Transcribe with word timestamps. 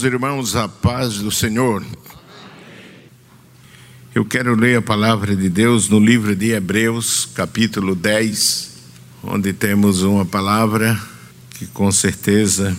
Meus 0.00 0.14
irmãos, 0.14 0.56
a 0.56 0.66
paz 0.66 1.18
do 1.18 1.30
Senhor. 1.30 1.84
Eu 4.14 4.24
quero 4.24 4.54
ler 4.54 4.78
a 4.78 4.82
palavra 4.82 5.36
de 5.36 5.50
Deus 5.50 5.90
no 5.90 6.00
livro 6.00 6.34
de 6.34 6.52
Hebreus, 6.52 7.28
capítulo 7.34 7.94
10, 7.94 8.76
onde 9.22 9.52
temos 9.52 10.00
uma 10.00 10.24
palavra 10.24 10.98
que 11.50 11.66
com 11.66 11.92
certeza 11.92 12.74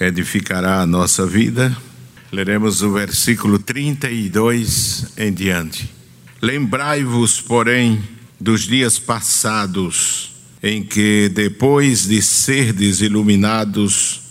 edificará 0.00 0.80
a 0.80 0.86
nossa 0.86 1.26
vida. 1.26 1.76
Leremos 2.32 2.80
o 2.80 2.90
versículo 2.90 3.58
32 3.58 5.12
em 5.18 5.30
diante. 5.30 5.92
Lembrai-vos, 6.40 7.38
porém, 7.38 8.02
dos 8.40 8.62
dias 8.62 8.98
passados, 8.98 10.30
em 10.62 10.82
que, 10.82 11.30
depois 11.34 12.06
de 12.06 12.22
serdes 12.22 13.02
iluminados, 13.02 14.21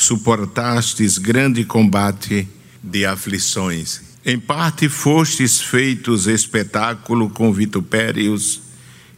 suportastes 0.00 1.18
grande 1.18 1.62
combate 1.62 2.48
de 2.82 3.04
aflições. 3.04 4.00
Em 4.24 4.38
parte 4.38 4.88
fostes 4.88 5.60
feitos 5.60 6.26
espetáculo 6.26 7.28
com 7.28 7.52
vitupérios 7.52 8.62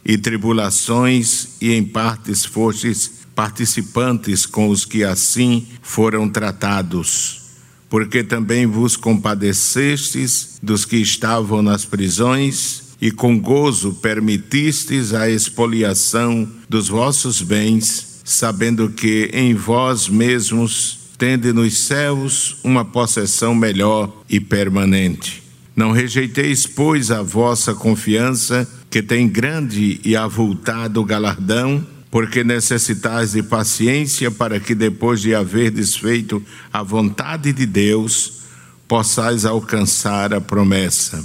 e 0.03 0.17
tribulações, 0.17 1.55
e 1.61 1.71
em 1.71 1.85
partes 1.85 2.43
fostes 2.43 3.23
participantes 3.33 4.45
com 4.45 4.67
os 4.67 4.83
que 4.83 5.05
assim 5.05 5.65
foram 5.81 6.29
tratados. 6.29 7.41
Porque 7.89 8.21
também 8.21 8.65
vos 8.65 8.97
compadecestes 8.97 10.57
dos 10.61 10.83
que 10.83 10.97
estavam 10.97 11.61
nas 11.61 11.85
prisões, 11.85 12.83
e 12.99 13.09
com 13.09 13.39
gozo 13.39 13.93
permitistes 13.93 15.13
a 15.13 15.29
expoliação 15.29 16.49
dos 16.67 16.89
vossos 16.89 17.41
bens 17.41 18.12
sabendo 18.23 18.89
que 18.89 19.29
em 19.33 19.53
vós 19.53 20.07
mesmos 20.07 20.99
tende 21.17 21.51
nos 21.53 21.77
céus 21.77 22.57
uma 22.63 22.85
possessão 22.85 23.53
melhor 23.53 24.11
e 24.29 24.39
permanente. 24.39 25.43
Não 25.75 25.91
rejeiteis, 25.91 26.67
pois, 26.67 27.11
a 27.11 27.21
vossa 27.21 27.73
confiança, 27.73 28.69
que 28.89 29.01
tem 29.01 29.27
grande 29.27 29.99
e 30.03 30.15
avultado 30.15 31.03
galardão, 31.03 31.85
porque 32.11 32.43
necessitais 32.43 33.31
de 33.31 33.41
paciência 33.41 34.29
para 34.29 34.59
que, 34.59 34.75
depois 34.75 35.21
de 35.21 35.33
haver 35.33 35.71
desfeito 35.71 36.43
a 36.71 36.83
vontade 36.83 37.51
de 37.51 37.65
Deus, 37.65 38.43
possais 38.87 39.45
alcançar 39.45 40.31
a 40.31 40.39
promessa. 40.39 41.23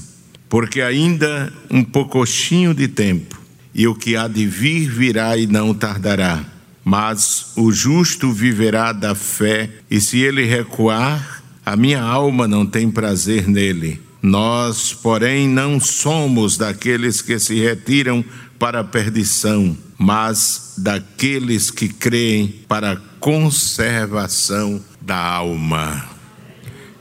Porque 0.49 0.81
ainda 0.81 1.53
um 1.71 1.85
poucochinho 1.85 2.73
de 2.73 2.89
tempo, 2.89 3.39
e 3.75 3.87
o 3.87 3.95
que 3.95 4.17
há 4.17 4.27
de 4.27 4.47
vir 4.47 4.89
virá 4.89 5.37
e 5.37 5.47
não 5.47 5.75
tardará. 5.75 6.43
Mas 6.89 7.53
o 7.55 7.71
justo 7.71 8.33
viverá 8.33 8.93
da 8.93 9.15
fé, 9.15 9.69
e 9.91 10.01
se 10.01 10.21
ele 10.21 10.47
recuar, 10.47 11.43
a 11.63 11.77
minha 11.77 12.01
alma 12.01 12.49
não 12.49 12.65
tem 12.65 12.91
prazer 12.91 13.47
nele. 13.47 14.01
Nós, 14.23 14.95
porém, 14.95 15.47
não 15.47 15.79
somos 15.79 16.57
daqueles 16.57 17.21
que 17.21 17.39
se 17.39 17.61
retiram 17.61 18.25
para 18.59 18.81
a 18.81 18.85
perdição, 18.85 19.77
mas 19.99 20.77
daqueles 20.79 21.71
que 21.71 21.91
creem 21.91 22.49
para 22.67 22.93
a 22.93 22.97
conservação 23.21 24.83
da 24.99 25.23
alma. 25.23 26.09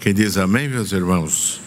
Quem 0.01 0.13
diz 0.13 0.35
amém, 0.35 0.67
meus 0.67 0.91
irmãos? 0.91 1.61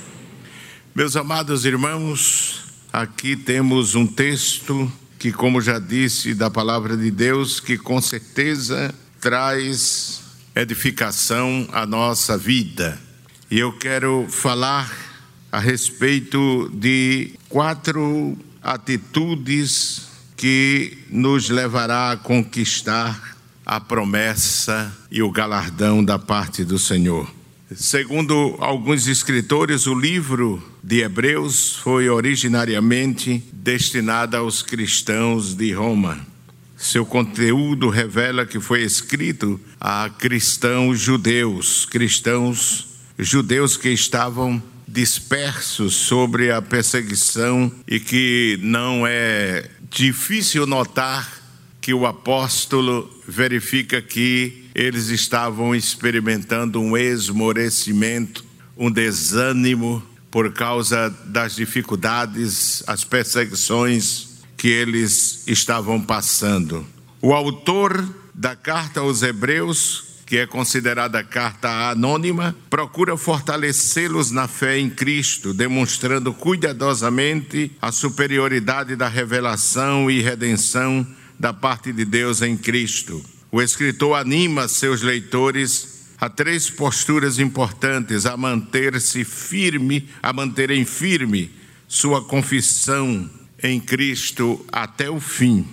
Meus 0.94 1.16
amados 1.16 1.64
irmãos, 1.64 2.64
aqui 2.92 3.34
temos 3.34 3.94
um 3.94 4.06
texto 4.06 4.92
que, 5.20 5.30
como 5.30 5.60
já 5.60 5.78
disse, 5.78 6.32
da 6.32 6.50
palavra 6.50 6.96
de 6.96 7.10
Deus, 7.10 7.60
que 7.60 7.76
com 7.76 8.00
certeza 8.00 8.92
traz 9.20 10.22
edificação 10.56 11.68
à 11.72 11.84
nossa 11.84 12.38
vida. 12.38 12.98
E 13.50 13.58
eu 13.58 13.70
quero 13.70 14.26
falar 14.30 14.90
a 15.52 15.58
respeito 15.58 16.70
de 16.72 17.32
quatro 17.50 18.34
atitudes 18.62 20.08
que 20.38 20.96
nos 21.10 21.50
levará 21.50 22.12
a 22.12 22.16
conquistar 22.16 23.36
a 23.66 23.78
promessa 23.78 24.90
e 25.10 25.22
o 25.22 25.30
galardão 25.30 26.02
da 26.02 26.18
parte 26.18 26.64
do 26.64 26.78
Senhor. 26.78 27.30
Segundo 27.76 28.56
alguns 28.58 29.06
escritores, 29.06 29.86
o 29.86 29.94
livro 29.94 30.60
de 30.82 31.02
Hebreus 31.02 31.76
foi 31.76 32.08
originariamente 32.08 33.44
destinado 33.52 34.36
aos 34.36 34.60
cristãos 34.60 35.54
de 35.54 35.72
Roma. 35.72 36.18
Seu 36.76 37.06
conteúdo 37.06 37.88
revela 37.88 38.44
que 38.44 38.58
foi 38.58 38.82
escrito 38.82 39.60
a 39.80 40.10
cristãos 40.10 40.98
judeus, 40.98 41.86
cristãos 41.86 42.88
judeus 43.16 43.76
que 43.76 43.90
estavam 43.90 44.60
dispersos 44.88 45.94
sobre 45.94 46.50
a 46.50 46.60
perseguição 46.60 47.70
e 47.86 48.00
que 48.00 48.58
não 48.62 49.06
é 49.06 49.70
difícil 49.88 50.66
notar 50.66 51.40
que 51.80 51.94
o 51.94 52.04
apóstolo 52.04 53.08
verifica 53.28 54.02
que 54.02 54.59
eles 54.74 55.08
estavam 55.08 55.74
experimentando 55.74 56.80
um 56.80 56.96
esmorecimento, 56.96 58.44
um 58.76 58.90
desânimo 58.90 60.02
por 60.30 60.52
causa 60.52 61.10
das 61.26 61.56
dificuldades, 61.56 62.82
as 62.86 63.04
perseguições 63.04 64.28
que 64.56 64.68
eles 64.68 65.42
estavam 65.46 66.00
passando. 66.00 66.86
O 67.20 67.32
autor 67.32 68.06
da 68.34 68.54
carta 68.54 69.00
aos 69.00 69.22
Hebreus, 69.22 70.04
que 70.24 70.38
é 70.38 70.46
considerada 70.46 71.24
carta 71.24 71.90
anônima, 71.90 72.54
procura 72.70 73.16
fortalecê-los 73.16 74.30
na 74.30 74.46
fé 74.46 74.78
em 74.78 74.88
Cristo, 74.88 75.52
demonstrando 75.52 76.32
cuidadosamente 76.32 77.72
a 77.82 77.90
superioridade 77.90 78.94
da 78.94 79.08
revelação 79.08 80.10
e 80.10 80.20
redenção 80.20 81.06
da 81.38 81.52
parte 81.52 81.92
de 81.92 82.04
Deus 82.04 82.40
em 82.40 82.56
Cristo. 82.56 83.22
O 83.52 83.60
escritor 83.60 84.16
anima 84.16 84.68
seus 84.68 85.02
leitores 85.02 86.14
a 86.20 86.28
três 86.28 86.70
posturas 86.70 87.38
importantes: 87.38 88.26
a 88.26 88.36
manter-se 88.36 89.24
firme, 89.24 90.08
a 90.22 90.32
manterem 90.32 90.84
firme 90.84 91.50
sua 91.88 92.22
confissão 92.22 93.28
em 93.60 93.80
Cristo 93.80 94.64
até 94.70 95.10
o 95.10 95.18
fim. 95.18 95.66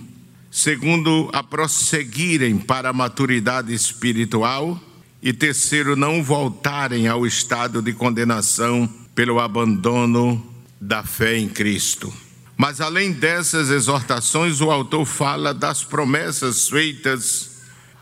Segundo, 0.50 1.30
a 1.32 1.42
prosseguirem 1.42 2.58
para 2.58 2.88
a 2.88 2.92
maturidade 2.92 3.72
espiritual. 3.72 4.82
E 5.20 5.32
terceiro, 5.32 5.96
não 5.96 6.22
voltarem 6.22 7.08
ao 7.08 7.26
estado 7.26 7.82
de 7.82 7.92
condenação 7.92 8.88
pelo 9.16 9.40
abandono 9.40 10.44
da 10.80 11.02
fé 11.02 11.36
em 11.36 11.48
Cristo. 11.48 12.12
Mas 12.56 12.80
além 12.80 13.12
dessas 13.12 13.68
exortações, 13.68 14.60
o 14.60 14.70
autor 14.70 15.04
fala 15.04 15.52
das 15.52 15.82
promessas 15.82 16.68
feitas 16.68 17.57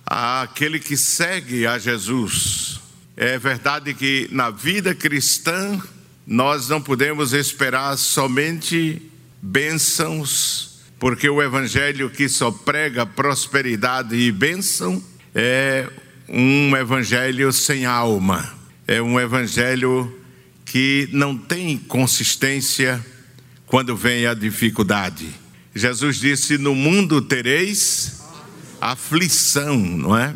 àquele 0.07 0.79
que 0.79 0.97
segue 0.97 1.67
a 1.67 1.79
Jesus. 1.79 2.81
É 3.17 3.39
verdade 3.39 3.93
que 3.93 4.29
na 4.31 4.51
vida 4.51 4.95
cristã 4.95 5.83
nós 6.27 6.69
não 6.69 6.81
podemos 6.81 7.33
esperar 7.33 7.97
somente 7.97 9.03
bênçãos, 9.43 10.81
porque 10.99 11.29
o 11.29 11.43
evangelho 11.43 12.09
que 12.09 12.29
só 12.29 12.51
prega 12.51 13.05
prosperidade 13.05 14.15
e 14.15 14.31
bênção 14.31 15.03
é 15.35 15.89
um 16.29 16.77
evangelho 16.77 17.53
sem 17.53 17.85
alma, 17.85 18.55
é 18.87 19.01
um 19.01 19.19
evangelho 19.19 20.21
que 20.65 21.09
não 21.13 21.37
tem 21.37 21.79
consistência 21.79 23.05
quando 23.67 23.97
vem 23.97 24.27
a 24.27 24.35
dificuldade. 24.35 25.29
Jesus 25.75 26.19
disse: 26.19 26.59
No 26.59 26.75
mundo 26.75 27.21
tereis 27.23 28.26
aflição, 28.93 29.77
não 29.77 30.17
é? 30.17 30.35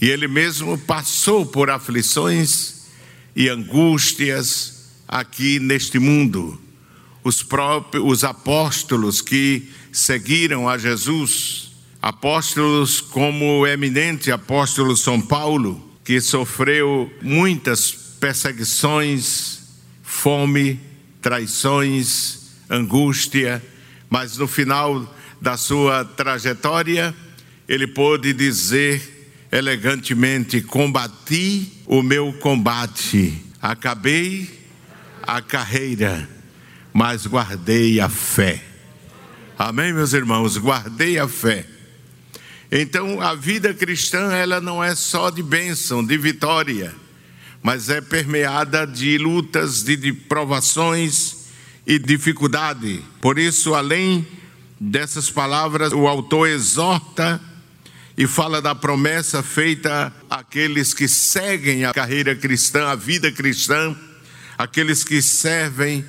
E 0.00 0.08
ele 0.08 0.26
mesmo 0.28 0.76
passou 0.78 1.46
por 1.46 1.70
aflições 1.70 2.86
e 3.34 3.48
angústias 3.48 4.90
aqui 5.08 5.58
neste 5.58 5.98
mundo. 5.98 6.60
Os 7.22 7.42
próprios 7.42 8.04
os 8.04 8.24
apóstolos 8.24 9.20
que 9.20 9.70
seguiram 9.92 10.68
a 10.68 10.76
Jesus, 10.76 11.72
apóstolos 12.02 13.00
como 13.00 13.60
o 13.60 13.66
eminente 13.66 14.30
apóstolo 14.30 14.96
São 14.96 15.20
Paulo, 15.20 15.82
que 16.04 16.20
sofreu 16.20 17.10
muitas 17.22 17.90
perseguições, 18.20 19.60
fome, 20.02 20.80
traições, 21.22 22.40
angústia, 22.68 23.62
mas 24.10 24.36
no 24.36 24.46
final 24.46 25.14
da 25.40 25.56
sua 25.56 26.04
trajetória, 26.04 27.14
ele 27.68 27.86
pôde 27.86 28.32
dizer 28.32 29.28
elegantemente: 29.50 30.60
Combati 30.60 31.72
o 31.86 32.02
meu 32.02 32.32
combate, 32.34 33.42
acabei 33.60 34.48
a 35.22 35.40
carreira, 35.40 36.28
mas 36.92 37.26
guardei 37.26 38.00
a 38.00 38.08
fé. 38.08 38.62
Amém, 39.58 39.92
meus 39.92 40.12
irmãos? 40.12 40.56
Guardei 40.58 41.18
a 41.18 41.28
fé. 41.28 41.64
Então, 42.70 43.20
a 43.20 43.34
vida 43.34 43.72
cristã, 43.72 44.32
ela 44.32 44.60
não 44.60 44.82
é 44.82 44.94
só 44.96 45.30
de 45.30 45.42
bênção, 45.42 46.04
de 46.04 46.18
vitória, 46.18 46.92
mas 47.62 47.88
é 47.88 48.00
permeada 48.00 48.84
de 48.84 49.16
lutas, 49.16 49.84
de, 49.84 49.96
de 49.96 50.12
provações 50.12 51.46
e 51.86 51.98
dificuldade. 51.98 53.00
Por 53.20 53.38
isso, 53.38 53.74
além 53.74 54.26
dessas 54.80 55.30
palavras, 55.30 55.92
o 55.92 56.08
autor 56.08 56.48
exorta 56.48 57.40
e 58.16 58.26
fala 58.26 58.62
da 58.62 58.74
promessa 58.74 59.42
feita 59.42 60.12
àqueles 60.30 60.94
que 60.94 61.08
seguem 61.08 61.84
a 61.84 61.92
carreira 61.92 62.34
cristã, 62.34 62.88
a 62.88 62.94
vida 62.94 63.30
cristã, 63.32 63.96
aqueles 64.56 65.02
que 65.02 65.20
servem 65.20 66.04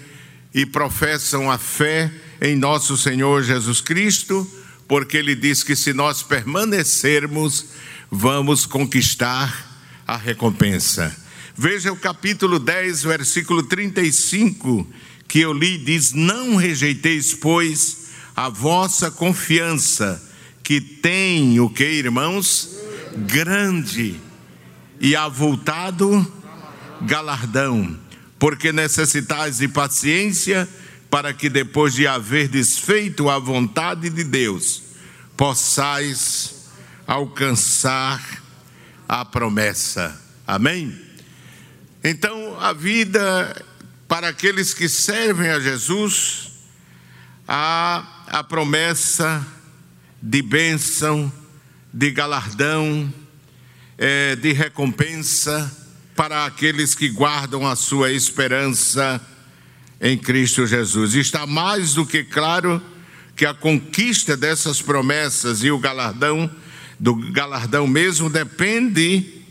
e 0.54 0.66
professam 0.66 1.52
a 1.52 1.58
fé 1.58 2.12
em 2.40 2.56
nosso 2.56 2.96
Senhor 2.96 3.44
Jesus 3.44 3.82
Cristo, 3.82 4.50
porque 4.88 5.18
ele 5.18 5.36
diz 5.36 5.64
que 5.64 5.76
se 5.76 5.94
nós 5.94 6.22
permanecermos, 6.22 7.66
vamos 8.12 8.66
conquistar 8.66 9.76
a 10.06 10.16
recompensa. 10.16 11.16
Veja 11.58 11.92
o 11.92 11.98
capítulo 11.98 12.60
10, 12.60 13.04
versículo 13.04 13.64
35, 13.64 14.88
que 15.28 15.40
eu 15.40 15.54
li, 15.54 15.78
diz: 15.78 16.12
Não 16.12 16.56
rejeiteis, 16.56 17.34
pois, 17.34 18.10
a 18.36 18.50
vossa 18.50 19.10
confiança, 19.10 20.22
que 20.66 20.82
tem 20.82 21.60
o 21.60 21.70
que, 21.70 21.86
irmãos? 21.86 22.72
Grande 23.16 24.20
e 25.00 25.16
avultado 25.16 26.34
galardão, 27.04 27.96
porque 28.40 28.72
necessitais 28.72 29.60
de 29.60 29.68
paciência, 29.68 30.68
para 31.08 31.32
que 31.34 31.50
depois 31.50 31.94
de 31.94 32.08
haver 32.08 32.48
desfeito 32.48 33.30
a 33.30 33.38
vontade 33.38 34.10
de 34.10 34.24
Deus, 34.24 34.82
possais 35.38 36.66
alcançar 37.06 38.42
a 39.08 39.24
promessa. 39.24 40.20
Amém? 40.48 41.00
Então, 42.04 42.60
a 42.60 42.74
vida 42.74 43.64
para 44.08 44.30
aqueles 44.30 44.74
que 44.74 44.90
servem 44.90 45.52
a 45.52 45.60
Jesus, 45.60 46.54
há 47.48 48.24
a 48.28 48.44
promessa 48.44 49.46
de 50.22 50.42
bênção, 50.42 51.32
de 51.94 52.12
galardão, 52.12 53.14
é, 53.98 54.36
de 54.36 54.52
recompensa 54.54 55.72
para 56.16 56.46
aqueles 56.46 56.96
que 56.96 57.10
guardam 57.10 57.68
a 57.68 57.76
sua 57.76 58.12
esperança 58.12 59.22
em 60.00 60.18
Cristo 60.18 60.66
Jesus. 60.66 61.14
Está 61.14 61.46
mais 61.46 61.94
do 61.94 62.06
que 62.06 62.24
claro 62.24 62.82
que 63.36 63.46
a 63.46 63.54
conquista 63.54 64.38
dessas 64.38 64.82
promessas 64.82 65.64
e 65.64 65.72
o 65.72 65.80
galardão, 65.80 66.50
do 67.00 67.16
galardão 67.32 67.86
mesmo, 67.86 68.30
depende 68.30 69.44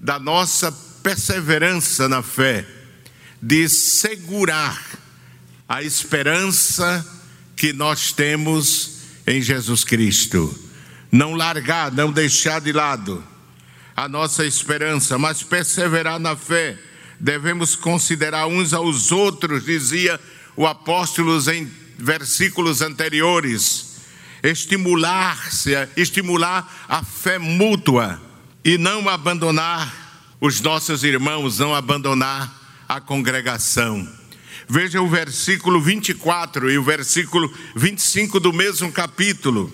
da 0.00 0.18
nossa 0.18 0.70
perseverança 1.02 2.08
na 2.08 2.22
fé, 2.22 2.64
de 3.40 3.68
segurar 3.68 4.80
a 5.68 5.82
esperança 5.82 7.04
que 7.56 7.72
nós 7.72 8.12
temos 8.12 8.91
em 9.26 9.40
Jesus 9.40 9.84
Cristo. 9.84 10.54
Não 11.10 11.34
largar, 11.34 11.92
não 11.92 12.10
deixar 12.10 12.60
de 12.60 12.72
lado 12.72 13.22
a 13.94 14.08
nossa 14.08 14.44
esperança, 14.44 15.18
mas 15.18 15.42
perseverar 15.42 16.18
na 16.18 16.34
fé. 16.34 16.78
Devemos 17.20 17.76
considerar 17.76 18.46
uns 18.46 18.72
aos 18.72 19.12
outros, 19.12 19.64
dizia 19.64 20.18
o 20.56 20.66
apóstolo 20.66 21.38
em 21.50 21.70
versículos 21.98 22.80
anteriores. 22.80 23.92
Estimular-se, 24.42 25.70
estimular 25.96 26.84
a 26.88 27.04
fé 27.04 27.38
mútua 27.38 28.20
e 28.64 28.76
não 28.76 29.08
abandonar 29.08 30.02
os 30.40 30.60
nossos 30.60 31.04
irmãos, 31.04 31.60
não 31.60 31.74
abandonar 31.74 32.52
a 32.88 33.00
congregação. 33.00 34.21
Veja 34.68 35.00
o 35.00 35.08
versículo 35.08 35.80
24 35.80 36.70
e 36.70 36.78
o 36.78 36.82
versículo 36.82 37.52
25 37.74 38.38
do 38.38 38.52
mesmo 38.52 38.90
capítulo, 38.92 39.72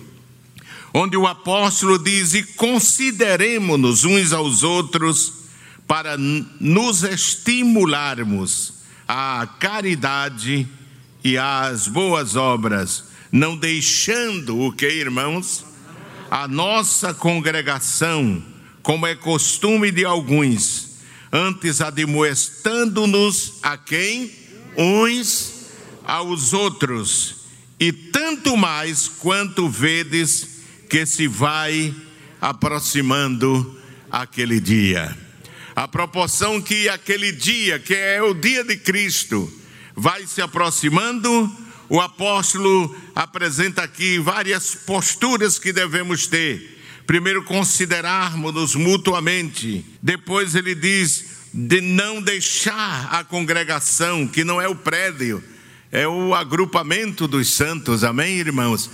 onde 0.93 1.15
o 1.15 1.27
apóstolo 1.27 1.97
diz: 1.99 2.33
E 2.33 2.43
consideremos-nos 2.43 4.03
uns 4.03 4.33
aos 4.33 4.63
outros 4.63 5.33
para 5.87 6.17
nos 6.17 7.03
estimularmos 7.03 8.73
à 9.07 9.47
caridade 9.59 10.67
e 11.23 11.37
às 11.37 11.87
boas 11.87 12.35
obras, 12.35 13.05
não 13.31 13.57
deixando 13.57 14.59
o 14.59 14.71
que, 14.71 14.87
irmãos? 14.87 15.65
A 16.29 16.47
nossa 16.47 17.13
congregação, 17.13 18.43
como 18.83 19.07
é 19.07 19.15
costume 19.15 19.91
de 19.91 20.05
alguns, 20.05 20.99
antes 21.31 21.81
admoestando-nos 21.81 23.55
a 23.63 23.75
quem? 23.77 24.38
Uns 24.77 25.67
aos 26.03 26.53
outros, 26.53 27.35
e 27.79 27.91
tanto 27.91 28.57
mais 28.57 29.07
quanto 29.07 29.69
vedes 29.69 30.59
que 30.89 31.05
se 31.05 31.27
vai 31.27 31.93
aproximando 32.41 33.79
aquele 34.11 34.59
dia. 34.59 35.15
A 35.75 35.87
proporção 35.87 36.61
que 36.61 36.89
aquele 36.89 37.31
dia, 37.31 37.79
que 37.79 37.93
é 37.93 38.21
o 38.21 38.33
dia 38.33 38.63
de 38.63 38.75
Cristo, 38.75 39.51
vai 39.95 40.25
se 40.25 40.41
aproximando, 40.41 41.49
o 41.87 42.01
apóstolo 42.01 42.95
apresenta 43.15 43.83
aqui 43.83 44.19
várias 44.19 44.75
posturas 44.75 45.57
que 45.57 45.71
devemos 45.71 46.27
ter. 46.27 46.77
Primeiro, 47.07 47.43
considerarmos-nos 47.43 48.75
mutuamente. 48.75 49.85
Depois, 50.01 50.53
ele 50.53 50.75
diz: 50.75 51.38
de 51.53 51.81
não 51.81 52.21
deixar 52.21 53.09
a 53.11 53.23
congregação, 53.23 54.27
que 54.27 54.43
não 54.43 54.61
é 54.61 54.67
o 54.67 54.75
prédio, 54.75 55.43
é 55.91 56.07
o 56.07 56.35
agrupamento 56.35 57.27
dos 57.27 57.49
santos, 57.51 58.03
amém, 58.03 58.37
irmãos? 58.37 58.89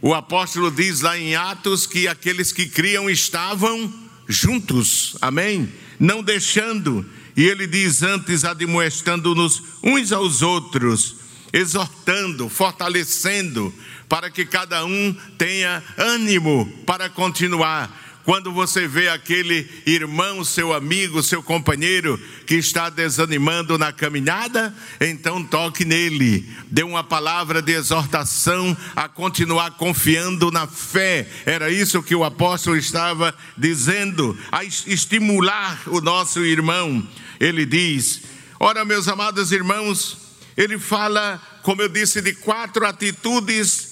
O 0.00 0.14
apóstolo 0.14 0.70
diz 0.70 1.00
lá 1.00 1.18
em 1.18 1.36
Atos 1.36 1.86
que 1.86 2.08
aqueles 2.08 2.52
que 2.52 2.66
criam 2.66 3.08
estavam 3.08 3.92
juntos, 4.26 5.16
amém? 5.20 5.72
Não 6.00 6.22
deixando, 6.22 7.06
e 7.36 7.44
ele 7.44 7.66
diz 7.66 8.02
antes, 8.02 8.44
admoestando-nos 8.44 9.62
uns 9.82 10.10
aos 10.10 10.42
outros, 10.42 11.16
exortando, 11.52 12.48
fortalecendo, 12.48 13.72
para 14.08 14.30
que 14.30 14.44
cada 14.44 14.84
um 14.84 15.14
tenha 15.38 15.82
ânimo 15.96 16.70
para 16.84 17.08
continuar 17.08 18.11
quando 18.24 18.52
você 18.52 18.86
vê 18.86 19.08
aquele 19.08 19.68
irmão, 19.84 20.44
seu 20.44 20.72
amigo, 20.72 21.22
seu 21.22 21.42
companheiro 21.42 22.18
que 22.46 22.54
está 22.54 22.88
desanimando 22.88 23.76
na 23.76 23.92
caminhada, 23.92 24.74
então 25.00 25.42
toque 25.42 25.84
nele, 25.84 26.48
dê 26.70 26.82
uma 26.82 27.02
palavra 27.02 27.60
de 27.60 27.72
exortação 27.72 28.76
a 28.94 29.08
continuar 29.08 29.72
confiando 29.72 30.50
na 30.50 30.66
fé. 30.66 31.28
Era 31.44 31.70
isso 31.70 32.02
que 32.02 32.14
o 32.14 32.24
apóstolo 32.24 32.76
estava 32.76 33.34
dizendo, 33.58 34.38
a 34.52 34.64
estimular 34.64 35.82
o 35.86 36.00
nosso 36.00 36.44
irmão. 36.44 37.06
Ele 37.40 37.66
diz: 37.66 38.22
Ora, 38.60 38.84
meus 38.84 39.08
amados 39.08 39.50
irmãos, 39.50 40.16
ele 40.56 40.78
fala, 40.78 41.42
como 41.62 41.82
eu 41.82 41.88
disse, 41.88 42.22
de 42.22 42.34
quatro 42.34 42.86
atitudes 42.86 43.90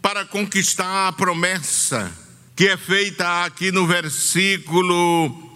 para 0.00 0.24
conquistar 0.24 1.08
a 1.08 1.12
promessa 1.12 2.21
que 2.54 2.68
é 2.68 2.76
feita 2.76 3.44
aqui 3.44 3.72
no 3.72 3.86
versículo 3.86 5.52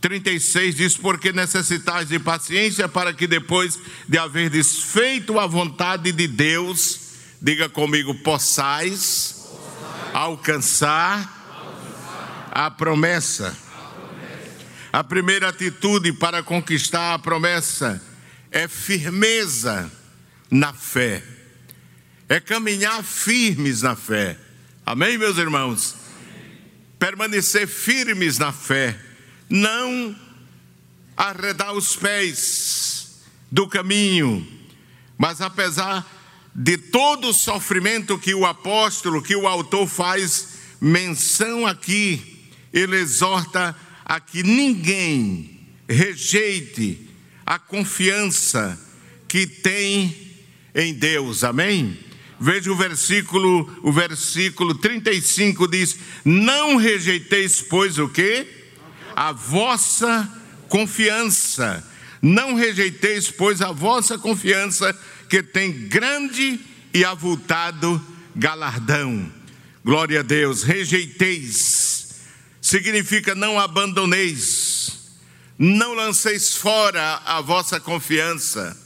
36, 0.00 0.76
diz: 0.76 0.96
Porque 0.96 1.32
necessitais 1.32 2.08
de 2.08 2.18
paciência 2.18 2.88
para 2.88 3.12
que 3.12 3.26
depois 3.26 3.78
de 4.08 4.18
haver 4.18 4.50
desfeito 4.50 5.38
a 5.38 5.46
vontade 5.46 6.12
de 6.12 6.28
Deus, 6.28 7.00
diga 7.40 7.68
comigo, 7.68 8.14
possais, 8.16 9.48
alcançar, 10.12 11.34
a 12.52 12.70
promessa. 12.70 13.56
A 14.92 15.04
primeira 15.04 15.48
atitude 15.48 16.12
para 16.12 16.42
conquistar 16.42 17.12
a 17.12 17.18
promessa 17.18 18.02
é 18.50 18.66
firmeza 18.66 19.92
na 20.50 20.72
fé, 20.72 21.22
é 22.28 22.40
caminhar 22.40 23.02
firmes 23.02 23.82
na 23.82 23.94
fé. 23.94 24.38
Amém, 24.86 25.18
meus 25.18 25.36
irmãos? 25.36 26.05
Permanecer 27.06 27.68
firmes 27.68 28.36
na 28.36 28.52
fé, 28.52 28.98
não 29.48 30.16
arredar 31.16 31.72
os 31.72 31.94
pés 31.94 33.22
do 33.48 33.68
caminho, 33.68 34.44
mas 35.16 35.40
apesar 35.40 36.04
de 36.52 36.76
todo 36.76 37.28
o 37.28 37.32
sofrimento 37.32 38.18
que 38.18 38.34
o 38.34 38.44
apóstolo, 38.44 39.22
que 39.22 39.36
o 39.36 39.46
autor 39.46 39.86
faz 39.86 40.48
menção 40.80 41.64
aqui, 41.64 42.48
ele 42.72 42.96
exorta 42.96 43.76
a 44.04 44.18
que 44.18 44.42
ninguém 44.42 45.60
rejeite 45.88 47.08
a 47.46 47.56
confiança 47.56 48.76
que 49.28 49.46
tem 49.46 50.34
em 50.74 50.92
Deus, 50.92 51.44
amém? 51.44 51.96
Veja 52.38 52.70
o 52.70 52.76
versículo, 52.76 53.78
o 53.82 53.90
versículo 53.90 54.74
35 54.74 55.66
diz: 55.68 55.96
Não 56.24 56.76
rejeiteis, 56.76 57.62
pois, 57.62 57.98
o 57.98 58.08
que? 58.08 58.46
A 59.14 59.32
vossa 59.32 60.30
confiança. 60.68 61.82
Não 62.20 62.54
rejeiteis, 62.54 63.30
pois, 63.30 63.62
a 63.62 63.72
vossa 63.72 64.18
confiança, 64.18 64.94
que 65.28 65.42
tem 65.42 65.88
grande 65.88 66.60
e 66.92 67.04
avultado 67.04 68.04
galardão. 68.34 69.32
Glória 69.84 70.20
a 70.20 70.22
Deus. 70.22 70.62
Rejeiteis 70.62 71.96
significa 72.60 73.34
não 73.34 73.60
abandoneis, 73.60 75.14
não 75.56 75.94
lanceis 75.94 76.56
fora 76.56 77.22
a 77.24 77.40
vossa 77.40 77.78
confiança, 77.78 78.76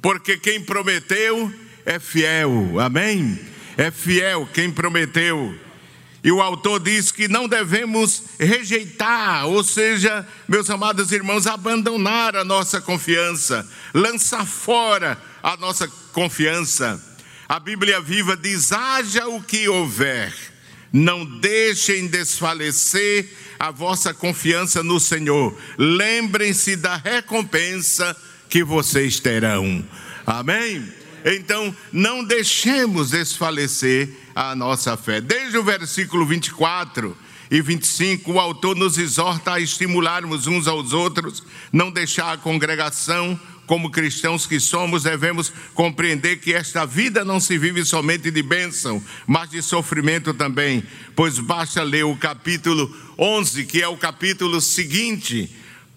porque 0.00 0.38
quem 0.38 0.64
prometeu 0.64 1.52
é 1.84 1.98
fiel, 1.98 2.78
amém? 2.80 3.38
É 3.76 3.90
fiel 3.90 4.48
quem 4.52 4.70
prometeu. 4.70 5.54
E 6.22 6.30
o 6.30 6.42
autor 6.42 6.80
diz 6.80 7.10
que 7.10 7.28
não 7.28 7.48
devemos 7.48 8.24
rejeitar, 8.38 9.46
ou 9.46 9.64
seja, 9.64 10.26
meus 10.46 10.68
amados 10.68 11.12
irmãos, 11.12 11.46
abandonar 11.46 12.36
a 12.36 12.44
nossa 12.44 12.80
confiança, 12.80 13.66
lançar 13.94 14.46
fora 14.46 15.18
a 15.42 15.56
nossa 15.56 15.88
confiança. 16.12 17.02
A 17.48 17.58
Bíblia 17.58 18.00
viva 18.02 18.36
diz: 18.36 18.70
haja 18.70 19.26
o 19.28 19.42
que 19.42 19.66
houver, 19.66 20.34
não 20.92 21.24
deixem 21.24 22.06
desfalecer 22.06 23.26
a 23.58 23.70
vossa 23.70 24.12
confiança 24.12 24.82
no 24.82 25.00
Senhor. 25.00 25.56
Lembrem-se 25.78 26.76
da 26.76 26.96
recompensa 26.96 28.14
que 28.48 28.62
vocês 28.62 29.20
terão. 29.20 29.82
Amém? 30.26 30.99
Então, 31.24 31.74
não 31.92 32.24
deixemos 32.24 33.10
desfalecer 33.10 34.08
a 34.34 34.54
nossa 34.54 34.96
fé. 34.96 35.20
Desde 35.20 35.58
o 35.58 35.62
versículo 35.62 36.24
24 36.26 37.16
e 37.50 37.60
25, 37.60 38.32
o 38.32 38.40
autor 38.40 38.76
nos 38.76 38.96
exorta 38.96 39.54
a 39.54 39.60
estimularmos 39.60 40.46
uns 40.46 40.66
aos 40.66 40.92
outros, 40.92 41.42
não 41.72 41.90
deixar 41.90 42.32
a 42.32 42.38
congregação. 42.38 43.38
Como 43.66 43.90
cristãos 43.90 44.46
que 44.46 44.58
somos, 44.58 45.04
devemos 45.04 45.52
compreender 45.74 46.40
que 46.40 46.52
esta 46.52 46.84
vida 46.84 47.24
não 47.24 47.38
se 47.38 47.56
vive 47.56 47.84
somente 47.84 48.28
de 48.28 48.42
bênção, 48.42 49.00
mas 49.28 49.48
de 49.48 49.62
sofrimento 49.62 50.34
também. 50.34 50.82
Pois 51.14 51.38
basta 51.38 51.80
ler 51.84 52.04
o 52.04 52.16
capítulo 52.16 52.92
11, 53.16 53.66
que 53.66 53.80
é 53.80 53.86
o 53.86 53.96
capítulo 53.96 54.60
seguinte 54.60 55.48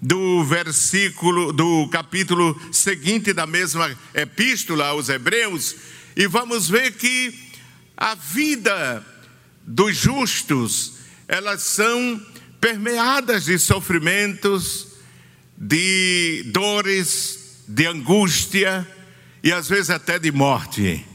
do 0.04 0.44
versículo, 0.44 1.54
do 1.54 1.88
capítulo 1.88 2.60
seguinte 2.74 3.32
da 3.32 3.48
mesma 3.48 3.98
epístola 4.14 4.88
aos 4.88 5.08
Hebreus, 5.08 5.78
e 6.14 6.28
vamos 6.28 6.68
ver 6.68 6.92
que 6.92 7.34
a 7.96 8.14
vida 8.14 9.06
dos 9.66 9.96
justos, 9.96 10.96
elas 11.26 11.62
são 11.64 12.22
permeadas 12.60 13.46
de 13.46 13.58
sofrimentos, 13.58 14.88
de 15.58 16.44
dores, 16.48 17.64
de 17.66 17.88
angústia 17.88 18.86
e 19.42 19.54
às 19.54 19.70
vezes 19.70 19.90
até 19.90 20.20
de 20.20 20.34
morte. 20.34 21.06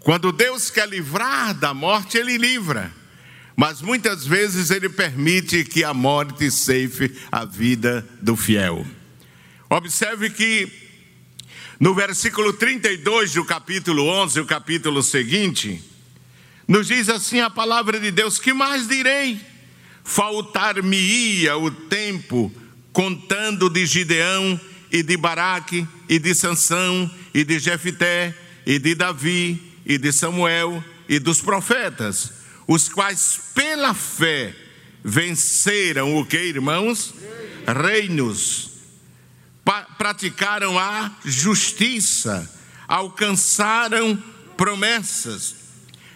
Quando 0.00 0.32
Deus 0.32 0.68
quer 0.68 0.86
livrar 0.86 1.54
da 1.54 1.72
morte, 1.72 2.18
Ele 2.18 2.36
livra 2.36 2.92
mas 3.56 3.82
muitas 3.82 4.26
vezes 4.26 4.70
ele 4.70 4.88
permite 4.88 5.64
que 5.64 5.84
a 5.84 5.92
morte 5.92 6.50
ceife 6.50 7.14
a 7.30 7.44
vida 7.44 8.06
do 8.20 8.36
fiel. 8.36 8.86
Observe 9.68 10.30
que 10.30 10.70
no 11.78 11.94
versículo 11.94 12.52
32 12.52 13.34
do 13.34 13.44
capítulo 13.44 14.06
11, 14.06 14.40
o 14.40 14.46
capítulo 14.46 15.02
seguinte, 15.02 15.82
nos 16.66 16.86
diz 16.86 17.08
assim 17.08 17.40
a 17.40 17.50
palavra 17.50 17.98
de 17.98 18.10
Deus: 18.10 18.38
Que 18.38 18.52
mais 18.52 18.86
direi? 18.86 19.40
Faltar-me-ia 20.04 21.56
o 21.56 21.70
tempo 21.70 22.52
contando 22.92 23.70
de 23.70 23.86
Gideão 23.86 24.60
e 24.90 25.02
de 25.02 25.16
Baraque 25.16 25.86
e 26.08 26.18
de 26.18 26.34
Sansão 26.34 27.10
e 27.32 27.44
de 27.44 27.58
Jefité 27.58 28.36
e 28.66 28.78
de 28.78 28.94
Davi 28.94 29.60
e 29.86 29.96
de 29.96 30.12
Samuel 30.12 30.84
e 31.08 31.18
dos 31.18 31.40
profetas 31.40 32.41
os 32.66 32.88
quais 32.88 33.40
pela 33.54 33.94
fé 33.94 34.54
venceram 35.04 36.16
o 36.16 36.24
que, 36.24 36.38
irmãos? 36.38 37.14
Reinos. 37.66 38.70
Praticaram 39.96 40.78
a 40.78 41.12
justiça, 41.24 42.50
alcançaram 42.88 44.20
promessas, 44.56 45.54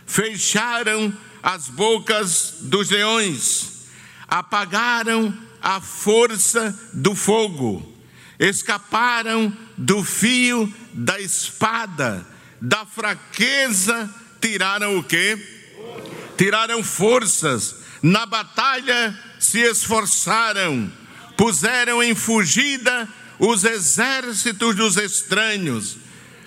fecharam 0.04 1.16
as 1.42 1.68
bocas 1.68 2.56
dos 2.62 2.90
leões, 2.90 3.86
apagaram 4.26 5.32
a 5.62 5.80
força 5.80 6.76
do 6.92 7.14
fogo, 7.14 7.94
escaparam 8.38 9.56
do 9.76 10.02
fio 10.02 10.72
da 10.92 11.20
espada, 11.20 12.26
da 12.60 12.84
fraqueza 12.84 14.12
tiraram 14.40 14.98
o 14.98 15.04
que? 15.04 15.55
Tiraram 16.36 16.82
forças, 16.82 17.76
na 18.02 18.26
batalha 18.26 19.18
se 19.38 19.60
esforçaram, 19.60 20.90
puseram 21.36 22.02
em 22.02 22.14
fugida 22.14 23.08
os 23.38 23.64
exércitos 23.64 24.74
dos 24.74 24.96
estranhos. 24.96 25.96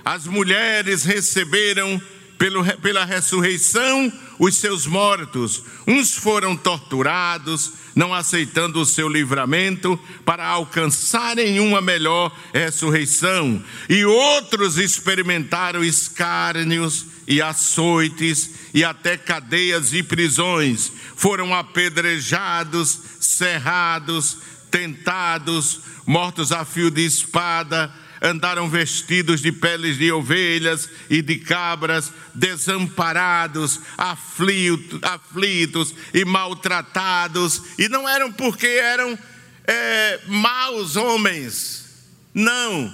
As 0.03 0.25
mulheres 0.25 1.03
receberam 1.03 2.01
pelo, 2.39 2.63
pela 2.77 3.03
ressurreição 3.03 4.12
os 4.39 4.55
seus 4.55 4.88
mortos. 4.88 5.62
Uns 5.86 6.15
foram 6.15 6.55
torturados, 6.55 7.74
não 7.93 8.13
aceitando 8.13 8.79
o 8.79 8.86
seu 8.86 9.10
livramento, 9.10 10.00
para 10.25 10.48
alcançarem 10.48 11.60
uma 11.60 11.81
melhor 11.81 12.34
ressurreição. 12.53 13.62
E 13.89 14.05
outros 14.05 14.77
experimentaram 14.77 15.84
escárnios 15.84 17.05
e 17.27 17.41
açoites 17.41 18.51
e 18.74 18.86
até 18.86 19.17
cadeias 19.17 19.93
e 19.93 20.01
prisões. 20.01 20.93
Foram 21.17 21.53
apedrejados, 21.53 23.01
cerrados, 23.19 24.38
tentados, 24.72 25.81
mortos 26.05 26.53
a 26.53 26.63
fio 26.63 26.89
de 26.89 27.05
espada 27.05 27.93
andaram 28.21 28.69
vestidos 28.69 29.41
de 29.41 29.51
peles 29.51 29.97
de 29.97 30.11
ovelhas 30.11 30.89
e 31.09 31.21
de 31.21 31.38
cabras, 31.38 32.11
desamparados, 32.33 33.79
aflitos, 33.97 35.95
e 36.13 36.25
maltratados, 36.25 37.61
e 37.77 37.88
não 37.88 38.07
eram 38.07 38.31
porque 38.31 38.67
eram 38.67 39.17
é, 39.65 40.19
maus 40.27 40.95
homens, 40.95 42.07
não, 42.33 42.93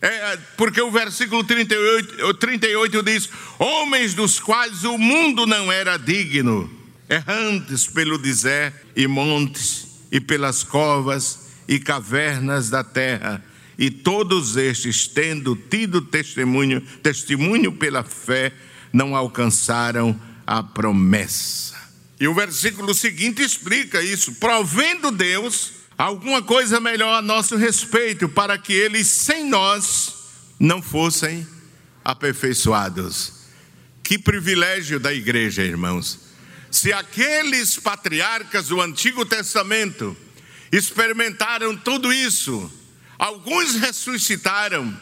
é, 0.00 0.38
porque 0.56 0.80
o 0.80 0.90
versículo 0.90 1.42
38, 1.42 2.34
38 2.34 3.02
diz: 3.02 3.28
Homens 3.58 4.14
dos 4.14 4.38
quais 4.38 4.84
o 4.84 4.96
mundo 4.96 5.44
não 5.46 5.72
era 5.72 5.96
digno, 5.96 6.70
errantes 7.08 7.86
pelo 7.86 8.16
deserto 8.16 8.86
e 8.94 9.06
montes, 9.08 9.88
e 10.10 10.20
pelas 10.20 10.62
covas 10.62 11.48
e 11.66 11.78
cavernas 11.78 12.70
da 12.70 12.84
terra, 12.84 13.44
e 13.78 13.90
todos 13.90 14.56
estes, 14.56 15.06
tendo 15.06 15.54
tido 15.54 16.00
testemunho, 16.00 16.80
testemunho 17.00 17.70
pela 17.72 18.02
fé, 18.02 18.52
não 18.92 19.14
alcançaram 19.14 20.20
a 20.44 20.62
promessa. 20.62 21.76
E 22.18 22.26
o 22.26 22.34
versículo 22.34 22.92
seguinte 22.92 23.40
explica 23.40 24.02
isso: 24.02 24.34
provendo 24.34 25.12
Deus 25.12 25.72
alguma 25.96 26.42
coisa 26.42 26.80
melhor 26.80 27.14
a 27.14 27.22
nosso 27.22 27.54
respeito, 27.54 28.28
para 28.28 28.58
que 28.58 28.72
eles 28.72 29.06
sem 29.06 29.48
nós 29.48 30.14
não 30.58 30.82
fossem 30.82 31.46
aperfeiçoados. 32.04 33.32
Que 34.02 34.18
privilégio 34.18 34.98
da 34.98 35.12
igreja, 35.14 35.62
irmãos. 35.62 36.18
Se 36.70 36.92
aqueles 36.92 37.76
patriarcas 37.78 38.68
do 38.68 38.80
Antigo 38.80 39.24
Testamento 39.24 40.16
experimentaram 40.72 41.76
tudo 41.76 42.12
isso, 42.12 42.70
Alguns 43.18 43.74
ressuscitaram, 43.74 44.96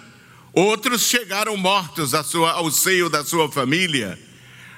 outros 0.52 1.02
chegaram 1.02 1.56
mortos 1.56 2.14
ao 2.14 2.70
seio 2.70 3.10
da 3.10 3.22
sua 3.22 3.50
família. 3.52 4.18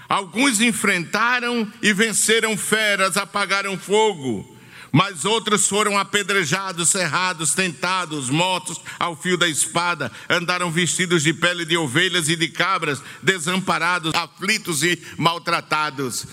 Alguns 0.08 0.60
enfrentaram 0.60 1.70
e 1.80 1.92
venceram 1.92 2.56
feras, 2.56 3.16
apagaram 3.16 3.78
fogo, 3.78 4.58
mas 4.90 5.24
outros 5.24 5.68
foram 5.68 5.98
apedrejados, 5.98 6.88
cerrados, 6.88 7.54
tentados, 7.54 8.30
mortos 8.30 8.80
ao 8.98 9.14
fio 9.14 9.36
da 9.36 9.46
espada, 9.46 10.10
andaram 10.28 10.70
vestidos 10.70 11.22
de 11.22 11.34
pele 11.34 11.64
de 11.64 11.76
ovelhas 11.76 12.28
e 12.28 12.36
de 12.36 12.48
cabras, 12.48 13.02
desamparados, 13.22 14.14
aflitos 14.14 14.82
e 14.82 15.00
maltratados. 15.16 16.26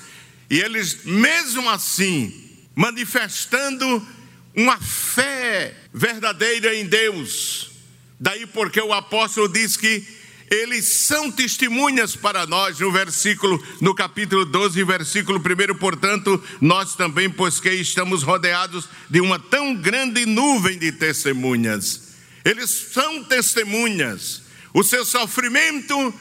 E 0.50 0.60
eles, 0.60 1.04
mesmo 1.04 1.70
assim, 1.70 2.34
manifestando 2.74 4.08
uma 4.56 4.80
fé 4.80 5.76
verdadeira 5.94 6.74
em 6.76 6.86
Deus. 6.86 7.72
Daí 8.20 8.46
porque 8.46 8.80
o 8.80 8.94
apóstolo 8.94 9.50
diz 9.50 9.76
que 9.76 10.06
eles 10.50 10.86
são 10.86 11.32
testemunhas 11.32 12.16
para 12.16 12.46
nós 12.46 12.80
no 12.80 12.92
versículo, 12.92 13.62
no 13.82 13.94
capítulo 13.96 14.46
12, 14.46 14.84
versículo 14.84 15.40
1, 15.40 15.76
portanto, 15.76 16.42
nós 16.62 16.96
também, 16.96 17.30
pois 17.30 17.60
que 17.60 17.70
estamos 17.72 18.24
rodeados 18.24 18.88
de 19.10 19.20
uma 19.20 19.40
tão 19.40 19.76
grande 19.76 20.26
nuvem 20.26 20.78
de 20.78 20.92
testemunhas. 20.92 22.14
Eles 22.44 22.70
são 22.94 23.24
testemunhas. 23.24 24.44
O 24.74 24.84
seu 24.84 25.04
sofrimento 25.04 26.14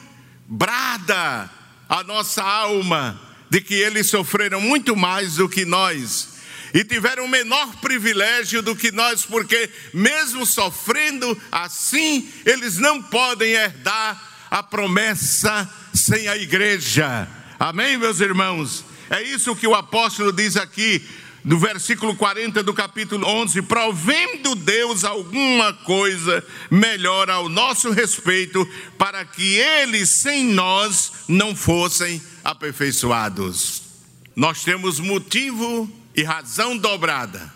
brada 0.48 1.50
a 1.88 2.02
nossa 2.02 2.42
alma 2.42 3.20
de 3.50 3.60
que 3.60 3.74
eles 3.74 4.08
sofreram 4.08 4.60
muito 4.60 4.96
mais 4.96 5.36
do 5.36 5.48
que 5.48 5.64
nós 5.64 6.33
e 6.74 6.82
tiveram 6.82 7.28
menor 7.28 7.76
privilégio 7.76 8.60
do 8.60 8.74
que 8.74 8.90
nós, 8.90 9.24
porque 9.24 9.70
mesmo 9.94 10.44
sofrendo 10.44 11.40
assim, 11.52 12.28
eles 12.44 12.78
não 12.78 13.00
podem 13.00 13.52
herdar 13.52 14.20
a 14.50 14.60
promessa 14.60 15.72
sem 15.94 16.26
a 16.26 16.36
igreja. 16.36 17.28
Amém, 17.60 17.96
meus 17.96 18.18
irmãos? 18.18 18.84
É 19.08 19.22
isso 19.22 19.54
que 19.54 19.68
o 19.68 19.74
apóstolo 19.74 20.32
diz 20.32 20.56
aqui 20.56 21.00
no 21.44 21.58
versículo 21.58 22.16
40 22.16 22.60
do 22.64 22.74
capítulo 22.74 23.24
11: 23.24 23.62
provendo 23.62 24.56
Deus 24.56 25.04
alguma 25.04 25.72
coisa 25.72 26.44
melhor 26.68 27.30
ao 27.30 27.48
nosso 27.48 27.92
respeito, 27.92 28.68
para 28.98 29.24
que 29.24 29.54
eles 29.54 30.08
sem 30.08 30.46
nós 30.46 31.12
não 31.28 31.54
fossem 31.54 32.20
aperfeiçoados. 32.42 33.82
Nós 34.34 34.64
temos 34.64 34.98
motivo 34.98 35.88
e 36.14 36.22
razão 36.22 36.76
dobrada 36.76 37.52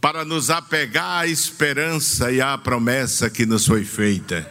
para 0.00 0.24
nos 0.24 0.50
apegar 0.50 1.20
à 1.20 1.26
esperança 1.26 2.32
e 2.32 2.40
à 2.40 2.58
promessa 2.58 3.30
que 3.30 3.46
nos 3.46 3.64
foi 3.64 3.84
feita. 3.84 4.50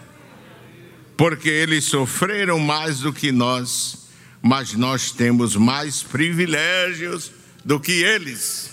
Porque 1.18 1.50
eles 1.50 1.86
sofreram 1.86 2.58
mais 2.58 3.00
do 3.00 3.12
que 3.13 3.32
nós, 3.32 4.08
mas 4.41 4.74
nós 4.74 5.12
temos 5.12 5.56
mais 5.56 6.01
privilégios 6.01 7.32
do 7.63 7.80
que 7.80 7.91
eles. 7.91 8.72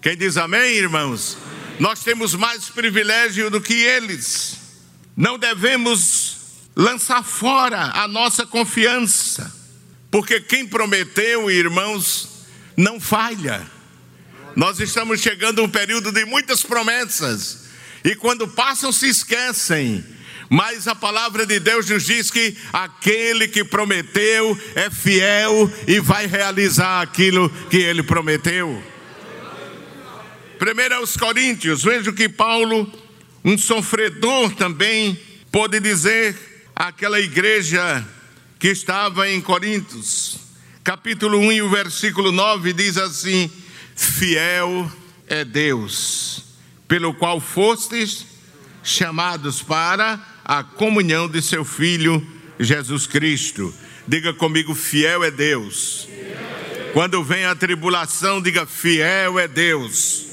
Quem 0.00 0.16
diz 0.16 0.36
amém, 0.36 0.76
irmãos? 0.76 1.36
Nós 1.80 2.00
temos 2.00 2.34
mais 2.34 2.68
privilégio 2.68 3.50
do 3.50 3.60
que 3.60 3.74
eles. 3.74 4.56
Não 5.16 5.38
devemos 5.38 6.36
lançar 6.76 7.22
fora 7.22 7.90
a 7.94 8.08
nossa 8.08 8.46
confiança, 8.46 9.52
porque 10.10 10.40
quem 10.40 10.66
prometeu, 10.66 11.50
irmãos, 11.50 12.33
não 12.76 13.00
falha. 13.00 13.66
Nós 14.56 14.78
estamos 14.78 15.20
chegando 15.20 15.60
a 15.60 15.64
um 15.64 15.68
período 15.68 16.12
de 16.12 16.24
muitas 16.24 16.62
promessas, 16.62 17.64
e 18.04 18.14
quando 18.14 18.46
passam, 18.46 18.92
se 18.92 19.08
esquecem. 19.08 20.04
Mas 20.48 20.86
a 20.86 20.94
palavra 20.94 21.46
de 21.46 21.58
Deus 21.58 21.88
nos 21.88 22.04
diz 22.04 22.30
que 22.30 22.56
aquele 22.72 23.48
que 23.48 23.64
prometeu 23.64 24.58
é 24.74 24.90
fiel 24.90 25.72
e 25.88 25.98
vai 26.00 26.26
realizar 26.26 27.00
aquilo 27.00 27.48
que 27.70 27.78
ele 27.78 28.02
prometeu. 28.02 28.82
Primeiro 30.58 30.96
aos 30.96 31.16
Coríntios, 31.16 31.82
vejo 31.82 32.12
que 32.12 32.28
Paulo, 32.28 32.90
um 33.44 33.58
sofredor 33.58 34.54
também, 34.54 35.18
pôde 35.50 35.80
dizer 35.80 36.36
àquela 36.76 37.18
igreja 37.18 38.06
que 38.58 38.68
estava 38.68 39.28
em 39.28 39.40
Coríntios, 39.40 40.38
capítulo 40.84 41.38
1 41.38 41.52
e 41.52 41.62
o 41.62 41.70
versículo 41.70 42.30
9 42.30 42.74
diz 42.74 42.98
assim: 42.98 43.50
Fiel 43.96 44.90
é 45.26 45.42
Deus, 45.42 46.44
pelo 46.86 47.14
qual 47.14 47.40
fostes 47.40 48.26
chamados 48.82 49.62
para 49.62 50.20
a 50.44 50.62
comunhão 50.62 51.26
de 51.26 51.40
seu 51.40 51.64
Filho 51.64 52.24
Jesus 52.60 53.06
Cristo. 53.06 53.74
Diga 54.06 54.34
comigo: 54.34 54.74
fiel 54.74 55.24
é 55.24 55.30
Deus. 55.30 56.06
Quando 56.92 57.24
vem 57.24 57.46
a 57.46 57.54
tribulação, 57.54 58.42
diga: 58.42 58.66
fiel 58.66 59.38
é 59.38 59.48
Deus. 59.48 60.26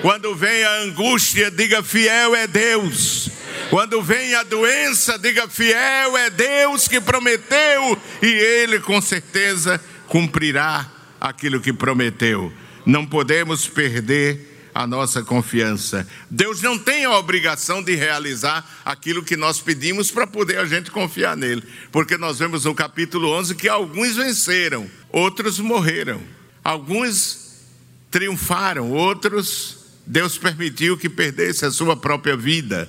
Quando 0.00 0.34
vem 0.34 0.64
a 0.64 0.80
angústia, 0.84 1.50
diga: 1.50 1.82
fiel 1.82 2.34
é 2.34 2.46
Deus. 2.46 3.28
Quando 3.72 4.02
vem 4.02 4.34
a 4.34 4.42
doença, 4.42 5.18
diga: 5.18 5.48
fiel 5.48 6.14
é 6.18 6.28
Deus 6.28 6.86
que 6.86 7.00
prometeu, 7.00 7.98
e 8.20 8.26
Ele 8.26 8.78
com 8.78 9.00
certeza 9.00 9.82
cumprirá 10.08 10.92
aquilo 11.18 11.58
que 11.58 11.72
prometeu. 11.72 12.52
Não 12.84 13.06
podemos 13.06 13.66
perder 13.66 14.68
a 14.74 14.86
nossa 14.86 15.22
confiança. 15.22 16.06
Deus 16.30 16.60
não 16.60 16.78
tem 16.78 17.06
a 17.06 17.16
obrigação 17.16 17.82
de 17.82 17.94
realizar 17.94 18.62
aquilo 18.84 19.22
que 19.24 19.38
nós 19.38 19.58
pedimos 19.58 20.10
para 20.10 20.26
poder 20.26 20.58
a 20.58 20.66
gente 20.66 20.90
confiar 20.90 21.34
nele, 21.34 21.62
porque 21.90 22.18
nós 22.18 22.40
vemos 22.40 22.66
no 22.66 22.74
capítulo 22.74 23.30
11 23.30 23.54
que 23.54 23.70
alguns 23.70 24.16
venceram, 24.16 24.86
outros 25.08 25.58
morreram, 25.58 26.20
alguns 26.62 27.62
triunfaram, 28.10 28.90
outros 28.90 29.78
Deus 30.06 30.36
permitiu 30.36 30.98
que 30.98 31.08
perdesse 31.08 31.64
a 31.64 31.70
sua 31.70 31.96
própria 31.96 32.36
vida. 32.36 32.86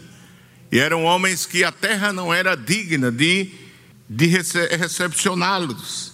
E 0.73 0.79
eram 0.79 1.03
homens 1.03 1.45
que 1.45 1.63
a 1.63 1.71
terra 1.71 2.11
não 2.11 2.33
era 2.33 2.55
digna 2.55 3.11
de, 3.11 3.51
de 4.09 4.25
recepcioná-los. 4.25 6.13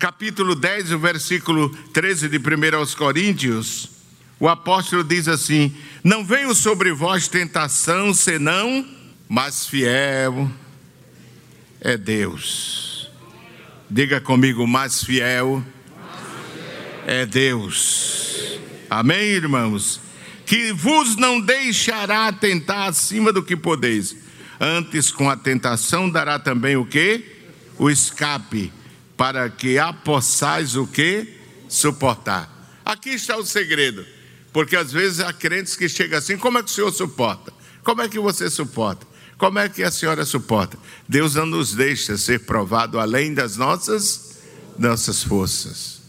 Capítulo 0.00 0.56
10, 0.56 0.90
o 0.90 0.98
versículo 0.98 1.68
13 1.92 2.28
de 2.28 2.36
1 2.38 2.76
aos 2.76 2.92
Coríntios, 2.92 3.88
o 4.40 4.48
apóstolo 4.48 5.04
diz 5.04 5.28
assim: 5.28 5.72
Não 6.02 6.24
veio 6.24 6.56
sobre 6.56 6.90
vós 6.90 7.28
tentação 7.28 8.12
senão, 8.12 8.84
mas 9.28 9.64
fiel 9.64 10.50
é 11.80 11.96
Deus. 11.96 13.08
Diga 13.88 14.20
comigo, 14.20 14.66
mais 14.66 15.04
fiel 15.04 15.64
é 17.06 17.24
Deus. 17.24 18.58
Amém, 18.90 19.20
irmãos? 19.20 20.00
Que 20.50 20.72
vos 20.72 21.14
não 21.14 21.40
deixará 21.40 22.32
tentar 22.32 22.86
acima 22.86 23.32
do 23.32 23.40
que 23.40 23.54
podeis. 23.56 24.16
Antes, 24.58 25.12
com 25.12 25.30
a 25.30 25.36
tentação, 25.36 26.10
dará 26.10 26.40
também 26.40 26.76
o 26.76 26.84
que? 26.84 27.24
O 27.78 27.88
escape, 27.88 28.72
para 29.16 29.48
que 29.48 29.78
a 29.78 29.92
possais 29.92 30.74
o 30.74 30.88
que? 30.88 31.38
Suportar. 31.68 32.50
Aqui 32.84 33.10
está 33.10 33.36
o 33.36 33.46
segredo, 33.46 34.04
porque 34.52 34.74
às 34.74 34.90
vezes 34.90 35.20
há 35.20 35.32
crentes 35.32 35.76
que 35.76 35.88
chegam 35.88 36.18
assim: 36.18 36.36
como 36.36 36.58
é 36.58 36.64
que 36.64 36.70
o 36.70 36.74
senhor 36.74 36.92
suporta? 36.92 37.52
Como 37.84 38.02
é 38.02 38.08
que 38.08 38.18
você 38.18 38.50
suporta? 38.50 39.06
Como 39.38 39.56
é 39.56 39.68
que 39.68 39.84
a 39.84 39.90
senhora 39.92 40.24
suporta? 40.24 40.76
Deus 41.08 41.36
não 41.36 41.46
nos 41.46 41.74
deixa 41.74 42.18
ser 42.18 42.40
provado 42.40 42.98
além 42.98 43.32
das 43.32 43.56
nossas, 43.56 44.40
nossas 44.76 45.22
forças, 45.22 46.02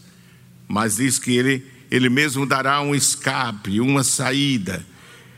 mas 0.66 0.96
diz 0.96 1.20
que 1.20 1.36
Ele 1.36 1.71
ele 1.92 2.08
mesmo 2.08 2.46
dará 2.46 2.80
um 2.80 2.94
escape, 2.94 3.78
uma 3.78 4.02
saída. 4.02 4.82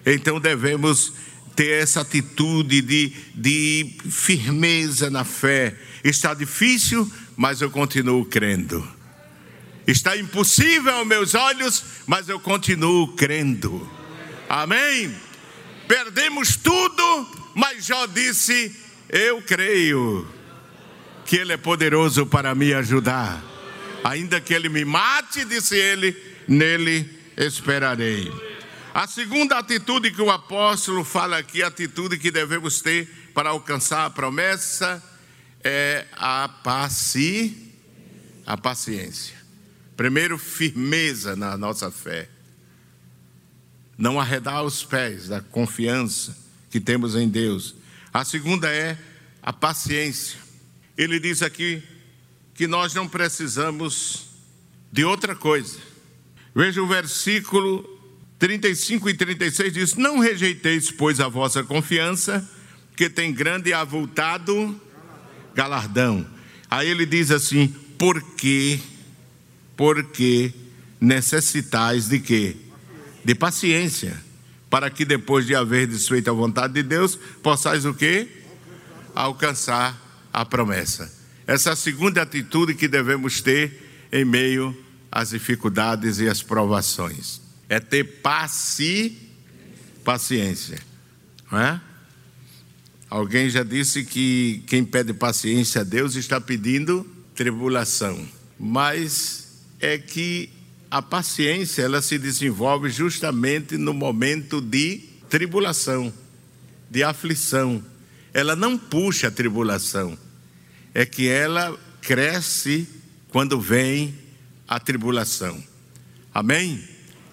Então 0.07 0.39
devemos 0.39 1.13
ter 1.57 1.83
essa 1.83 2.03
atitude 2.03 2.81
de, 2.81 3.13
de 3.35 3.97
firmeza 4.09 5.11
na 5.11 5.25
fé. 5.25 5.75
Está 6.05 6.33
difícil, 6.33 7.11
mas 7.37 7.61
eu 7.61 7.73
continuo 7.73 8.25
crendo. 8.25 8.89
Está 9.85 10.17
impossível 10.17 10.95
aos 10.95 11.07
meus 11.09 11.35
olhos, 11.35 11.83
mas 12.07 12.29
eu 12.29 12.39
continuo 12.39 13.09
crendo. 13.17 13.91
Amém? 14.49 15.13
Perdemos 15.89 16.55
tudo, 16.55 17.53
mas 17.53 17.85
já 17.85 18.07
disse: 18.07 18.73
Eu 19.09 19.43
creio 19.43 20.25
que 21.27 21.35
Ele 21.35 21.53
é 21.53 21.57
poderoso 21.57 22.25
para 22.25 22.55
me 22.55 22.73
ajudar. 22.75 23.43
Ainda 24.05 24.41
que 24.41 24.55
Ele 24.55 24.69
me 24.69 24.85
mate, 24.85 25.45
disse 25.45 25.75
ele, 25.77 26.34
nele 26.49 27.09
esperarei. 27.37 28.33
A 28.95 29.07
segunda 29.07 29.59
atitude 29.59 30.13
que 30.13 30.23
o 30.23 30.31
apóstolo 30.31 31.03
fala 31.03 31.39
aqui, 31.39 31.63
a 31.63 31.67
atitude 31.67 32.19
que 32.19 32.31
devemos 32.31 32.81
ter 32.81 33.09
para 33.35 33.51
alcançar 33.51 34.07
a 34.07 34.11
promessa, 34.11 35.03
é 35.63 36.07
a 36.13 36.49
paci, 36.49 37.73
a 38.47 38.57
paciência. 38.57 39.35
Primeiro, 39.97 40.39
firmeza 40.39 41.35
na 41.35 41.57
nossa 41.57 41.91
fé. 41.91 42.29
Não 43.97 44.21
arredar 44.21 44.63
os 44.63 44.85
pés 44.85 45.29
da 45.29 45.41
confiança 45.41 46.37
que 46.71 46.81
temos 46.81 47.17
em 47.17 47.29
Deus. 47.29 47.75
A 48.13 48.25
segunda 48.25 48.69
é 48.71 48.99
a 49.43 49.53
paciência. 49.53 50.39
Ele 50.97 51.19
diz 51.19 51.43
aqui 51.43 51.83
que 52.55 52.67
nós 52.67 52.95
não 52.95 53.09
precisamos 53.09 54.27
de 54.93 55.05
outra 55.05 55.35
coisa 55.35 55.94
Veja 56.55 56.83
o 56.83 56.87
versículo 56.87 57.85
35 58.39 59.09
e 59.09 59.15
36 59.15 59.73
diz: 59.73 59.95
Não 59.95 60.19
rejeiteis, 60.19 60.91
pois, 60.91 61.21
a 61.21 61.29
vossa 61.29 61.63
confiança, 61.65 62.49
que 62.97 63.11
tem 63.11 63.33
grande 63.33 63.71
e 63.71 63.73
avultado 63.73 64.81
galardão. 65.55 66.27
Aí 66.71 66.89
ele 66.89 67.07
diz 67.07 67.31
assim: 67.31 67.75
Porque, 67.99 68.79
porque 69.77 70.53
necessitais 71.01 72.09
de 72.09 72.21
quê? 72.21 72.57
De 73.25 73.35
paciência, 73.35 74.23
para 74.71 74.91
que 74.91 75.05
depois 75.05 75.47
de 75.47 75.55
haver 75.55 75.87
desfeito 75.87 76.31
a 76.31 76.35
vontade 76.35 76.75
de 76.75 76.83
Deus, 76.83 77.17
possais 77.43 77.85
o 77.85 77.95
quê? 77.95 78.29
alcançar 79.15 80.29
a 80.33 80.45
promessa. 80.45 81.13
Essa 81.47 81.71
é 81.71 81.73
a 81.73 81.77
segunda 81.77 82.23
atitude 82.23 82.75
que 82.75 82.89
devemos 82.89 83.41
ter 83.41 84.09
em 84.11 84.25
meio 84.25 84.77
às 85.15 85.31
dificuldades 85.31 86.19
e 86.19 86.29
às 86.29 86.43
provações. 86.43 87.41
É 87.69 87.79
ter 87.79 88.03
paci... 88.21 89.17
paciência. 90.03 90.81
Não 91.53 91.61
é? 91.61 91.81
Alguém 93.09 93.49
já 93.49 93.63
disse 93.63 94.05
que 94.05 94.65
quem 94.67 94.85
pede 94.85 95.15
paciência 95.15 95.83
a 95.83 95.85
Deus 95.85 96.17
está 96.17 96.41
pedindo 96.41 97.07
tribulação. 97.33 98.29
Mas 98.59 99.63
é 99.79 99.97
que 99.99 100.51
a 100.91 101.01
paciência 101.01 101.83
ela 101.83 102.03
se 102.03 102.19
desenvolve 102.19 102.91
justamente 102.91 103.77
no 103.77 103.95
momento 103.95 104.61
de 104.61 104.99
tribulação, 105.31 106.13
de 106.91 107.05
aflição. 107.05 107.85
Ela 108.33 108.57
não 108.57 108.77
puxa 108.77 109.29
a 109.29 109.31
tribulação, 109.31 110.19
é 110.93 111.07
que 111.07 111.29
ela 111.29 111.79
cresce 112.01 112.89
quando 113.29 113.61
vem 113.61 114.24
a 114.69 114.81
tribulação. 114.81 115.63
Amém? 116.33 116.83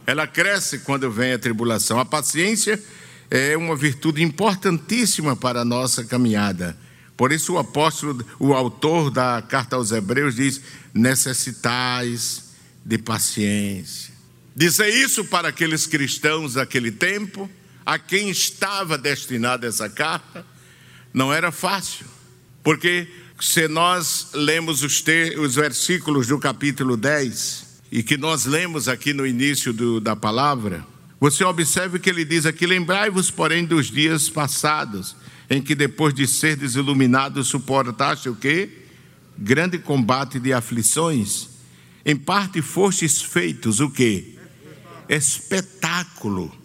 Ela 0.06 0.28
cresce 0.28 0.80
quando 0.80 1.12
vem 1.12 1.34
a 1.34 1.40
tribulação. 1.40 2.00
A 2.00 2.06
paciência 2.06 2.82
é 3.30 3.56
uma 3.56 3.76
virtude 3.76 4.22
importantíssima 4.22 5.36
para 5.36 5.62
a 5.62 5.66
nossa 5.66 6.04
caminhada. 6.04 6.78
Por 7.16 7.32
isso 7.32 7.54
o 7.54 7.60
apóstolo, 7.60 8.26
o 8.40 8.54
autor 8.54 9.12
da 9.12 9.42
carta 9.42 9.76
aos 9.76 9.92
Hebreus 9.92 10.36
diz: 10.36 10.62
necessitais 10.94 12.52
de 12.84 12.98
paciência. 12.98 14.14
Dizer 14.56 14.90
isso 14.90 15.24
para 15.26 15.48
aqueles 15.48 15.86
cristãos 15.88 16.56
daquele 16.56 16.92
tempo, 16.92 17.50
a 17.86 17.98
quem 17.98 18.30
estava 18.30 18.98
destinada 18.98 19.68
essa 19.68 19.90
carta, 19.90 20.46
não 21.14 21.32
era 21.32 21.52
fácil, 21.52 22.06
porque 22.64 23.08
se 23.42 23.68
nós 23.68 24.28
lemos 24.36 24.84
os, 24.84 25.02
te, 25.02 25.36
os 25.40 25.56
versículos 25.56 26.28
do 26.28 26.38
capítulo 26.38 26.96
10, 26.96 27.82
e 27.92 28.04
que 28.04 28.16
nós 28.16 28.46
lemos 28.46 28.88
aqui 28.88 29.14
no 29.14 29.26
início 29.26 29.74
do, 29.74 30.00
da 30.00 30.16
palavra, 30.16 30.86
você 31.20 31.44
observe 31.44 31.98
que 31.98 32.08
ele 32.08 32.24
diz 32.24 32.46
aqui: 32.46 32.68
Lembrai-vos, 32.68 33.32
porém, 33.32 33.66
dos 33.66 33.90
dias 33.90 34.30
passados, 34.30 35.16
em 35.50 35.60
que 35.60 35.74
depois 35.74 36.14
de 36.14 36.28
ser 36.28 36.56
desiluminado 36.56 37.44
suportaste 37.44 38.30
o 38.30 38.36
quê? 38.36 38.70
Grande 39.36 39.80
combate 39.80 40.40
de 40.40 40.54
aflições. 40.54 41.50
Em 42.06 42.16
parte 42.16 42.62
fostes 42.62 43.24
feitos 43.24 43.80
o 43.80 43.90
quê? 43.90 44.36
Espetáculo, 45.10 46.56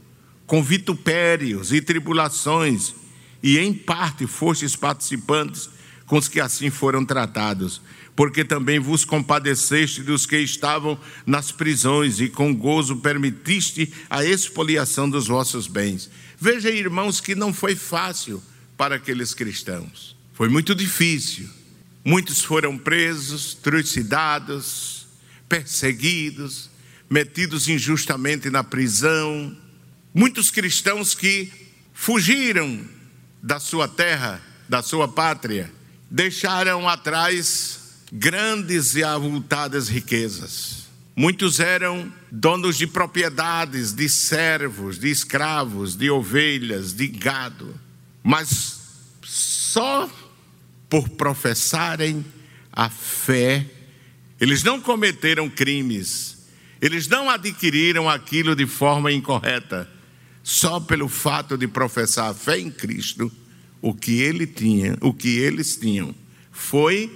com 0.46 0.62
vitupérios 0.62 1.72
e 1.72 1.80
tribulações, 1.80 2.94
e 3.42 3.58
em 3.58 3.72
parte 3.72 4.26
fostes 4.26 4.76
participantes 4.76 5.70
com 6.06 6.16
os 6.16 6.28
que 6.28 6.40
assim 6.40 6.70
foram 6.70 7.04
tratados, 7.04 7.80
porque 8.14 8.44
também 8.44 8.78
vos 8.78 9.04
compadeceste 9.04 10.02
dos 10.02 10.24
que 10.24 10.38
estavam 10.38 10.98
nas 11.26 11.52
prisões 11.52 12.20
e 12.20 12.28
com 12.28 12.54
gozo 12.54 12.96
permitiste 12.96 13.92
a 14.08 14.24
expoliação 14.24 15.10
dos 15.10 15.26
vossos 15.26 15.66
bens. 15.66 16.08
Veja, 16.38 16.70
irmãos, 16.70 17.20
que 17.20 17.34
não 17.34 17.52
foi 17.52 17.74
fácil 17.74 18.42
para 18.76 18.96
aqueles 18.96 19.34
cristãos. 19.34 20.16
Foi 20.32 20.48
muito 20.48 20.74
difícil. 20.74 21.48
Muitos 22.04 22.42
foram 22.42 22.78
presos, 22.78 23.54
trucidados, 23.54 25.06
perseguidos, 25.48 26.70
metidos 27.10 27.68
injustamente 27.68 28.48
na 28.48 28.62
prisão. 28.62 29.56
Muitos 30.14 30.50
cristãos 30.50 31.14
que 31.14 31.50
fugiram 31.92 32.80
da 33.42 33.58
sua 33.58 33.88
terra, 33.88 34.40
da 34.68 34.82
sua 34.82 35.08
pátria, 35.08 35.72
deixaram 36.10 36.88
atrás 36.88 37.80
grandes 38.12 38.94
e 38.94 39.02
avultadas 39.02 39.88
riquezas. 39.88 40.86
Muitos 41.14 41.60
eram 41.60 42.12
donos 42.30 42.76
de 42.76 42.86
propriedades, 42.86 43.92
de 43.92 44.08
servos, 44.08 44.98
de 44.98 45.08
escravos, 45.08 45.96
de 45.96 46.10
ovelhas, 46.10 46.92
de 46.92 47.08
gado. 47.08 47.74
Mas 48.22 48.80
só 49.22 50.10
por 50.90 51.08
professarem 51.08 52.24
a 52.72 52.90
fé, 52.90 53.66
eles 54.38 54.62
não 54.62 54.80
cometeram 54.80 55.48
crimes, 55.48 56.46
eles 56.80 57.08
não 57.08 57.30
adquiriram 57.30 58.08
aquilo 58.08 58.54
de 58.54 58.66
forma 58.66 59.10
incorreta, 59.10 59.90
só 60.42 60.78
pelo 60.78 61.08
fato 61.08 61.56
de 61.56 61.66
professar 61.66 62.30
a 62.30 62.34
fé 62.34 62.58
em 62.58 62.70
Cristo, 62.70 63.32
o 63.80 63.94
que 63.94 64.20
ele 64.20 64.46
tinha, 64.46 64.96
o 65.00 65.12
que 65.12 65.38
eles 65.38 65.76
tinham, 65.76 66.14
foi 66.50 67.10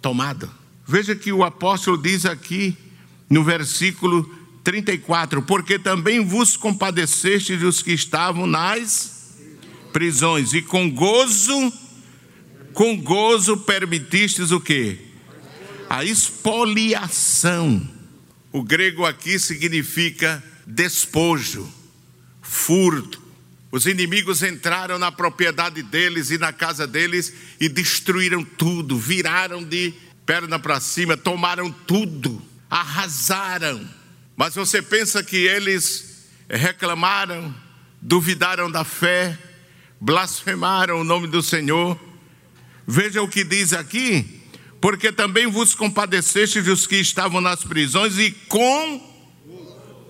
tomado. 0.00 0.50
Veja 0.86 1.14
que 1.14 1.32
o 1.32 1.44
apóstolo 1.44 1.96
diz 1.96 2.26
aqui 2.26 2.76
no 3.30 3.44
versículo 3.44 4.28
34: 4.64 5.42
Porque 5.42 5.78
também 5.78 6.24
vos 6.24 6.56
compadeceste 6.56 7.56
dos 7.56 7.82
que 7.82 7.92
estavam 7.92 8.46
nas 8.46 9.38
prisões, 9.92 10.52
e 10.54 10.62
com 10.62 10.90
gozo, 10.90 11.72
com 12.72 12.96
gozo 12.96 13.56
permitistes 13.58 14.50
o 14.50 14.60
que? 14.60 14.98
A 15.88 16.04
expoliação. 16.04 17.86
O 18.50 18.62
grego 18.62 19.06
aqui 19.06 19.38
significa 19.38 20.42
despojo, 20.66 21.66
furto. 22.40 23.21
Os 23.72 23.86
inimigos 23.86 24.42
entraram 24.42 24.98
na 24.98 25.10
propriedade 25.10 25.82
deles 25.82 26.30
e 26.30 26.36
na 26.36 26.52
casa 26.52 26.86
deles 26.86 27.32
e 27.58 27.70
destruíram 27.70 28.44
tudo, 28.44 28.98
viraram 28.98 29.64
de 29.64 29.94
perna 30.26 30.58
para 30.58 30.78
cima, 30.78 31.16
tomaram 31.16 31.72
tudo, 31.72 32.40
arrasaram. 32.68 33.88
Mas 34.36 34.54
você 34.54 34.82
pensa 34.82 35.24
que 35.24 35.36
eles 35.36 36.28
reclamaram, 36.50 37.54
duvidaram 37.98 38.70
da 38.70 38.84
fé, 38.84 39.38
blasfemaram 39.98 41.00
o 41.00 41.04
nome 41.04 41.26
do 41.26 41.42
Senhor. 41.42 41.98
Veja 42.86 43.22
o 43.22 43.28
que 43.28 43.42
diz 43.42 43.72
aqui, 43.72 44.42
porque 44.82 45.10
também 45.10 45.46
vos 45.46 45.74
compadeceste 45.74 46.60
dos 46.60 46.86
que 46.86 46.96
estavam 46.96 47.40
nas 47.40 47.64
prisões 47.64 48.18
e 48.18 48.32
com 48.48 49.10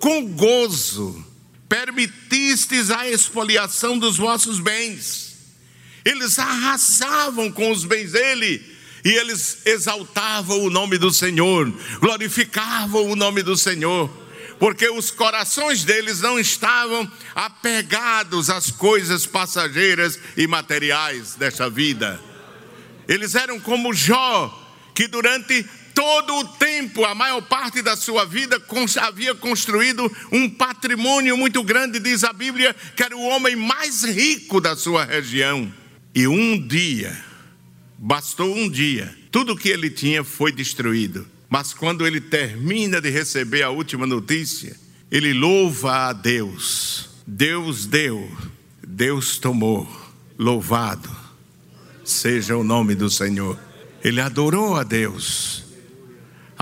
com 0.01 0.27
gozo 0.35 1.32
permitistes 1.73 2.91
a 2.91 3.09
expoliação 3.09 3.99
dos 3.99 4.19
vossos 4.19 4.61
bens. 4.61 5.39
Eles 6.05 6.39
arrasavam 6.39 7.51
com 7.51 7.71
os 7.71 7.87
bens 7.87 8.13
dele 8.13 8.63
e 9.03 9.09
eles 9.09 9.63
exaltavam 9.65 10.61
o 10.61 10.69
nome 10.69 10.99
do 10.99 11.11
Senhor, 11.11 11.73
glorificavam 11.99 13.11
o 13.11 13.17
nome 13.17 13.43
do 13.43 13.57
Senhor 13.57 14.11
porque 14.59 14.89
os 14.91 15.11
corações 15.11 15.83
deles 15.83 16.21
não 16.21 16.39
estavam 16.39 17.11
apegados 17.35 18.49
às 18.49 18.71
coisas 18.71 19.27
passageiras 19.27 20.17
e 20.37 20.47
materiais 20.47 21.35
desta 21.35 21.69
vida. 21.69 22.21
Eles 23.09 23.35
eram 23.35 23.59
como 23.59 23.93
Jó, 23.93 24.57
que 24.95 25.09
durante 25.09 25.67
todo 25.95 26.35
o 26.35 26.45
tempo, 26.45 27.05
a 27.05 27.15
maior 27.15 27.41
parte 27.43 27.83
da 27.83 27.97
sua 27.97 28.25
vida, 28.25 28.61
havia 29.01 29.35
construído 29.35 30.11
um 30.31 30.49
patrimônio 30.49 31.37
muito 31.37 31.63
grande, 31.63 31.99
diz 31.99 32.25
a 32.25 32.33
Bíblia, 32.33 32.75
que 32.97 33.03
era 33.03 33.17
o 33.17 33.23
homem 33.23 33.57
mais 33.57 34.05
rico 34.05 34.61
da 34.61 34.77
sua 34.77 35.05
região. 35.05 35.73
E 36.15 36.27
um 36.27 36.59
dia, 36.67 37.17
bastou 37.99 38.55
um 38.55 38.69
dia, 38.69 39.15
tudo 39.31 39.57
que 39.57 39.69
ele 39.69 39.91
tinha 39.91 40.23
foi 40.23 40.53
destruído. 40.53 41.27
Mas 41.49 41.75
quando 41.75 42.07
ele 42.07 42.21
termina 42.21 43.01
de 43.01 43.11
receber 43.11 43.63
a 43.63 43.71
última 43.71 44.07
notícia, 44.07 44.75
ele 45.11 45.33
louva 45.33 46.09
a 46.09 46.13
Deus. 46.13 47.11
Deus 47.27 47.87
deu, 47.87 48.31
Deus 48.87 49.39
tomou. 49.39 50.01
Louvado 50.39 51.23
seja 52.05 52.57
o 52.57 52.65
nome 52.65 52.95
do 52.95 53.11
Senhor. 53.11 53.59
Ele 54.03 54.21
adorou 54.21 54.77
a 54.77 54.83
Deus. 54.83 55.65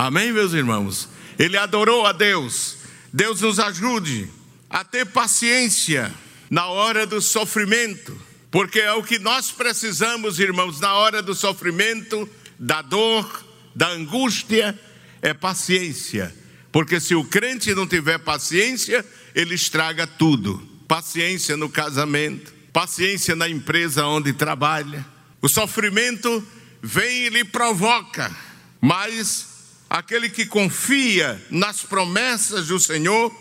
Amém, 0.03 0.33
meus 0.33 0.55
irmãos? 0.55 1.11
Ele 1.39 1.59
adorou 1.59 2.07
a 2.07 2.13
Deus. 2.13 2.79
Deus 3.13 3.43
nos 3.43 3.59
ajude 3.59 4.31
a 4.71 4.83
ter 4.83 5.05
paciência 5.05 6.11
na 6.49 6.69
hora 6.69 7.07
do 7.07 7.21
sofrimento, 7.21 8.19
porque 8.51 8.81
é 8.81 8.95
o 8.95 9.03
que 9.03 9.19
nós 9.19 9.51
precisamos, 9.51 10.41
irmãos, 10.41 10.81
na 10.81 10.95
hora 10.95 11.21
do 11.21 11.35
sofrimento, 11.35 12.27
da 12.59 12.81
dor, 12.81 13.45
da 13.77 13.91
angústia 13.91 14.79
é 15.21 15.35
paciência. 15.35 16.35
Porque 16.73 16.99
se 16.99 17.15
o 17.15 17.23
crente 17.23 17.75
não 17.75 17.87
tiver 17.87 18.21
paciência, 18.21 19.05
ele 19.35 19.55
estraga 19.55 20.07
tudo. 20.07 20.67
Paciência 20.89 21.59
no 21.59 21.69
casamento, 21.69 22.55
paciência 22.73 23.37
na 23.37 23.51
empresa 23.51 24.07
onde 24.07 24.33
trabalha. 24.33 25.05
O 25.43 25.49
sofrimento 25.49 26.43
vem 26.81 27.27
e 27.27 27.29
lhe 27.29 27.45
provoca, 27.45 28.35
mas 28.81 29.50
aquele 29.91 30.31
que 30.31 30.47
confia 30.47 31.45
nas 31.51 31.83
promessas 31.83 32.69
do 32.69 32.79
Senhor 32.79 33.35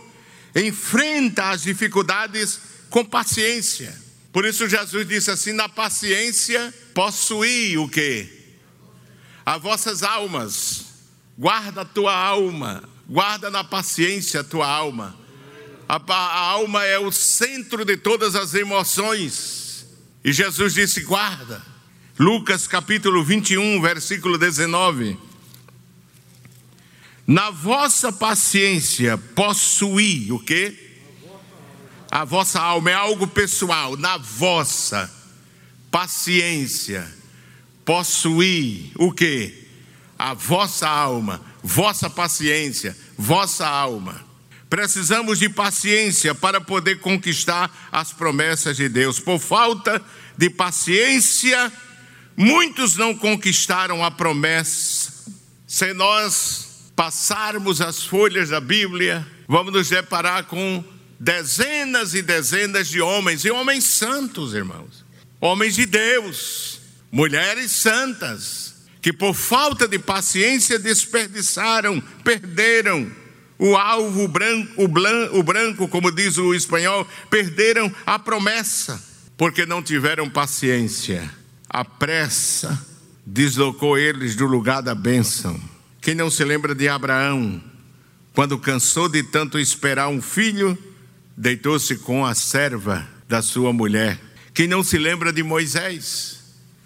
enfrenta 0.56 1.52
as 1.52 1.62
dificuldades 1.62 2.60
com 2.90 3.06
paciência. 3.06 3.96
Por 4.34 4.46
isso 4.46 4.68
Jesus 4.68 5.08
disse 5.08 5.30
assim: 5.30 5.54
na 5.54 5.70
paciência 5.70 6.74
possuí 6.96 7.78
o 7.78 7.88
que? 7.88 8.28
As 9.46 9.62
vossas 9.62 10.02
almas. 10.02 10.88
Guarda 11.38 11.82
a 11.82 11.86
tua 11.86 12.14
alma, 12.14 12.84
guarda 13.08 13.50
na 13.50 13.64
paciência 13.64 14.42
a 14.42 14.44
tua 14.44 14.68
alma. 14.68 15.18
A, 15.88 15.96
a 15.96 16.40
alma 16.40 16.84
é 16.84 17.00
o 17.00 17.12
centro 17.12 17.86
de 17.86 17.96
todas 17.96 18.36
as 18.36 18.54
emoções. 18.56 19.86
E 20.24 20.34
Jesus 20.34 20.74
disse: 20.74 21.02
guarda. 21.02 21.62
Lucas 22.20 22.68
capítulo 22.68 23.24
21, 23.24 23.82
versículo 23.82 24.38
19. 24.38 25.29
Na 27.30 27.52
vossa 27.52 28.12
paciência 28.12 29.16
possuí 29.16 30.32
o 30.32 30.40
que? 30.40 30.76
A 32.10 32.26
vossa 32.26 32.60
alma 32.60 32.90
é 32.90 32.96
algo 32.96 33.28
pessoal. 33.28 33.96
Na 33.96 34.18
vossa 34.18 35.08
paciência 35.92 37.08
possuí 37.86 38.92
o 38.96 39.12
que? 39.12 39.68
A 40.18 40.34
vossa 40.34 40.90
alma, 40.90 41.40
vossa 41.62 42.10
paciência, 42.10 42.98
vossa 43.16 43.68
alma. 43.68 44.26
Precisamos 44.68 45.38
de 45.38 45.50
paciência 45.50 46.34
para 46.34 46.60
poder 46.60 47.00
conquistar 47.00 47.90
as 47.92 48.12
promessas 48.12 48.76
de 48.76 48.90
Deus. 48.90 49.20
Por 49.20 49.38
falta 49.38 50.04
de 50.36 50.50
paciência, 50.50 51.72
muitos 52.36 52.96
não 52.96 53.14
conquistaram 53.16 54.04
a 54.04 54.10
promessa. 54.10 55.14
Se 55.68 55.94
nós 55.94 56.69
passarmos 57.00 57.80
as 57.80 58.04
folhas 58.04 58.50
da 58.50 58.60
Bíblia, 58.60 59.26
vamos 59.48 59.72
nos 59.72 59.88
deparar 59.88 60.44
com 60.44 60.84
dezenas 61.18 62.14
e 62.14 62.22
dezenas 62.22 62.90
de 62.90 63.00
homens, 63.00 63.46
e 63.46 63.50
homens 63.50 63.86
santos, 63.86 64.54
irmãos, 64.54 65.06
homens 65.40 65.76
de 65.76 65.86
Deus, 65.86 66.82
mulheres 67.10 67.72
santas, 67.72 68.76
que 69.02 69.14
por 69.14 69.34
falta 69.34 69.88
de 69.88 69.98
paciência 69.98 70.78
desperdiçaram, 70.78 72.02
perderam 72.22 73.10
o 73.58 73.78
alvo 73.78 74.28
branco, 74.28 74.70
o, 74.76 75.40
o 75.40 75.44
branco, 75.44 75.88
como 75.88 76.12
diz 76.12 76.38
o 76.38 76.54
espanhol, 76.54 77.08
perderam 77.30 77.90
a 78.06 78.20
promessa, 78.20 79.02
porque 79.38 79.66
não 79.66 79.82
tiveram 79.82 80.30
paciência. 80.30 81.34
A 81.70 81.86
pressa 81.86 82.78
deslocou 83.26 83.98
eles 83.98 84.36
do 84.36 84.46
lugar 84.46 84.82
da 84.82 84.94
bênção. 84.94 85.69
Quem 86.02 86.16
não 86.16 86.30
se 86.30 86.44
lembra 86.44 86.74
de 86.74 86.88
Abraão, 86.88 87.62
quando 88.34 88.58
cansou 88.58 89.10
de 89.10 89.22
tanto 89.22 89.60
esperar 89.60 90.08
um 90.08 90.22
filho, 90.22 90.78
deitou-se 91.36 91.98
com 91.98 92.26
a 92.26 92.34
serva 92.34 93.08
da 93.28 93.42
sua 93.42 93.74
mulher. 93.74 94.20
Quem 94.54 94.66
não 94.68 94.82
se 94.82 94.98
lembra 94.98 95.34
de 95.34 95.44
Moisés, 95.44 96.40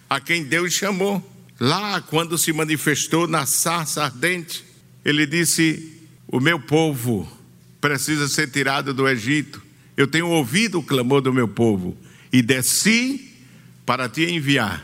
a 0.09 0.19
quem 0.19 0.43
Deus 0.43 0.73
chamou, 0.73 1.23
lá 1.59 2.01
quando 2.01 2.37
se 2.37 2.51
manifestou 2.51 3.27
na 3.27 3.45
sarça 3.45 4.03
ardente, 4.03 4.65
ele 5.05 5.27
disse: 5.27 5.91
O 6.27 6.39
meu 6.39 6.59
povo 6.59 7.31
precisa 7.79 8.27
ser 8.27 8.49
tirado 8.49 8.93
do 8.93 9.07
Egito. 9.07 9.61
Eu 9.95 10.07
tenho 10.07 10.27
ouvido 10.27 10.79
o 10.79 10.83
clamor 10.83 11.21
do 11.21 11.31
meu 11.31 11.47
povo 11.47 11.95
e 12.31 12.41
desci 12.41 13.31
para 13.85 14.09
te 14.09 14.23
enviar, 14.23 14.83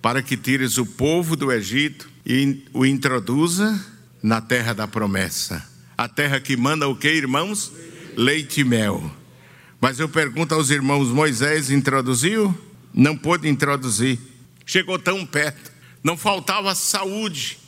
para 0.00 0.22
que 0.22 0.38
tires 0.38 0.78
o 0.78 0.86
povo 0.86 1.36
do 1.36 1.52
Egito 1.52 2.08
e 2.28 2.62
o 2.74 2.84
introduza 2.84 3.82
na 4.22 4.40
terra 4.40 4.74
da 4.74 4.86
promessa. 4.86 5.66
A 5.96 6.06
terra 6.06 6.38
que 6.38 6.56
manda 6.56 6.86
o 6.86 6.94
que, 6.94 7.08
irmãos? 7.08 7.72
leite 8.18 8.62
e 8.62 8.64
mel. 8.64 9.10
Mas 9.80 10.00
eu 10.00 10.08
pergunto 10.08 10.54
aos 10.54 10.70
irmãos: 10.70 11.08
Moisés 11.08 11.70
introduziu? 11.70 12.52
Não 12.92 13.16
pôde 13.16 13.48
introduzir. 13.48 14.18
Chegou 14.66 14.98
tão 14.98 15.24
perto. 15.24 15.70
Não 16.02 16.16
faltava 16.16 16.74
saúde 16.74 17.58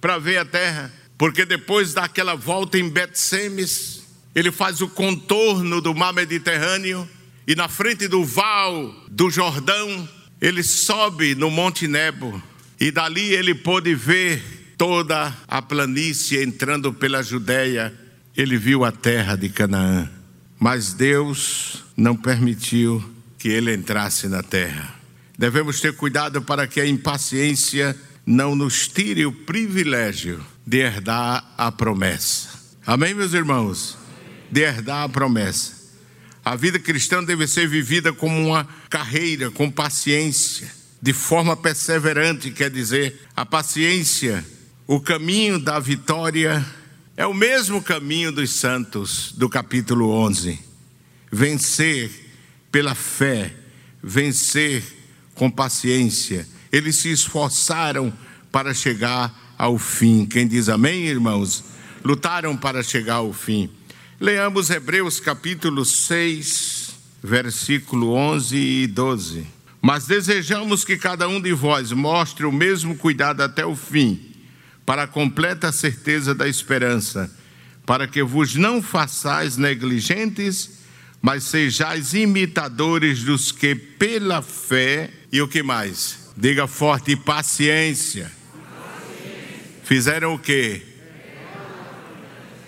para 0.00 0.18
ver 0.18 0.36
a 0.36 0.44
terra. 0.44 0.92
Porque 1.16 1.46
depois 1.46 1.94
daquela 1.94 2.34
volta 2.34 2.78
em 2.78 2.90
Bet-Semes, 2.90 4.02
ele 4.34 4.52
faz 4.52 4.82
o 4.82 4.88
contorno 4.88 5.80
do 5.80 5.94
mar 5.94 6.12
Mediterrâneo. 6.12 7.08
E 7.46 7.54
na 7.54 7.68
frente 7.68 8.06
do 8.06 8.22
val 8.22 8.94
do 9.08 9.30
Jordão, 9.30 10.06
ele 10.40 10.62
sobe 10.62 11.34
no 11.34 11.50
Monte 11.50 11.88
Nebo. 11.88 12.42
E 12.78 12.90
dali 12.90 13.34
ele 13.34 13.54
pôde 13.54 13.94
ver 13.94 14.74
toda 14.76 15.34
a 15.48 15.62
planície 15.62 16.42
entrando 16.42 16.92
pela 16.92 17.22
Judéia 17.22 17.92
ele 18.36 18.58
viu 18.58 18.84
a 18.84 18.92
terra 18.92 19.34
de 19.34 19.48
Canaã, 19.48 20.10
mas 20.58 20.92
Deus 20.92 21.84
não 21.96 22.14
permitiu 22.14 23.02
que 23.38 23.48
ele 23.48 23.74
entrasse 23.74 24.28
na 24.28 24.42
terra. 24.42 24.94
Devemos 25.38 25.80
ter 25.80 25.94
cuidado 25.94 26.42
para 26.42 26.66
que 26.66 26.80
a 26.80 26.86
impaciência 26.86 27.96
não 28.26 28.54
nos 28.54 28.88
tire 28.88 29.24
o 29.24 29.32
privilégio 29.32 30.44
de 30.66 30.78
herdar 30.78 31.54
a 31.56 31.72
promessa. 31.72 32.50
Amém, 32.86 33.14
meus 33.14 33.32
irmãos? 33.32 33.96
De 34.50 34.60
herdar 34.60 35.04
a 35.04 35.08
promessa. 35.08 35.72
A 36.44 36.54
vida 36.54 36.78
cristã 36.78 37.24
deve 37.24 37.46
ser 37.46 37.66
vivida 37.66 38.12
como 38.12 38.38
uma 38.48 38.68
carreira, 38.90 39.50
com 39.50 39.70
paciência, 39.70 40.70
de 41.00 41.12
forma 41.12 41.56
perseverante, 41.56 42.50
quer 42.50 42.70
dizer, 42.70 43.20
a 43.34 43.44
paciência, 43.44 44.44
o 44.86 45.00
caminho 45.00 45.58
da 45.58 45.78
vitória 45.78 46.64
é 47.16 47.26
o 47.26 47.34
mesmo 47.34 47.82
caminho 47.82 48.30
dos 48.30 48.50
santos 48.50 49.32
do 49.32 49.48
capítulo 49.48 50.10
11. 50.10 50.58
Vencer 51.30 52.10
pela 52.70 52.94
fé, 52.94 53.54
vencer 54.02 54.82
com 55.34 55.50
paciência. 55.50 56.46
Eles 56.70 56.96
se 56.96 57.10
esforçaram 57.10 58.12
para 58.52 58.74
chegar 58.74 59.54
ao 59.56 59.78
fim. 59.78 60.26
Quem 60.26 60.46
diz 60.46 60.68
amém, 60.68 61.06
irmãos? 61.06 61.64
Lutaram 62.04 62.56
para 62.56 62.82
chegar 62.82 63.16
ao 63.16 63.32
fim. 63.32 63.70
Leamos 64.20 64.70
Hebreus 64.70 65.20
capítulo 65.20 65.84
6, 65.84 66.90
versículo 67.22 68.12
11 68.12 68.56
e 68.56 68.86
12. 68.86 69.55
Mas 69.86 70.04
desejamos 70.04 70.84
que 70.84 70.96
cada 70.96 71.28
um 71.28 71.40
de 71.40 71.52
vós 71.52 71.92
mostre 71.92 72.44
o 72.44 72.50
mesmo 72.50 72.96
cuidado 72.96 73.40
até 73.40 73.64
o 73.64 73.76
fim 73.76 74.34
para 74.84 75.04
a 75.04 75.06
completa 75.06 75.70
certeza 75.70 76.34
da 76.34 76.48
esperança, 76.48 77.30
para 77.86 78.08
que 78.08 78.20
vos 78.20 78.56
não 78.56 78.82
façais 78.82 79.56
negligentes, 79.56 80.80
mas 81.22 81.44
sejais 81.44 82.14
imitadores 82.14 83.22
dos 83.22 83.52
que 83.52 83.76
pela 83.76 84.42
fé 84.42 85.08
e 85.30 85.40
o 85.40 85.46
que 85.46 85.62
mais? 85.62 86.32
Diga 86.36 86.66
forte, 86.66 87.14
paciência. 87.14 88.28
Fizeram 89.84 90.34
o 90.34 90.38
que? 90.40 90.82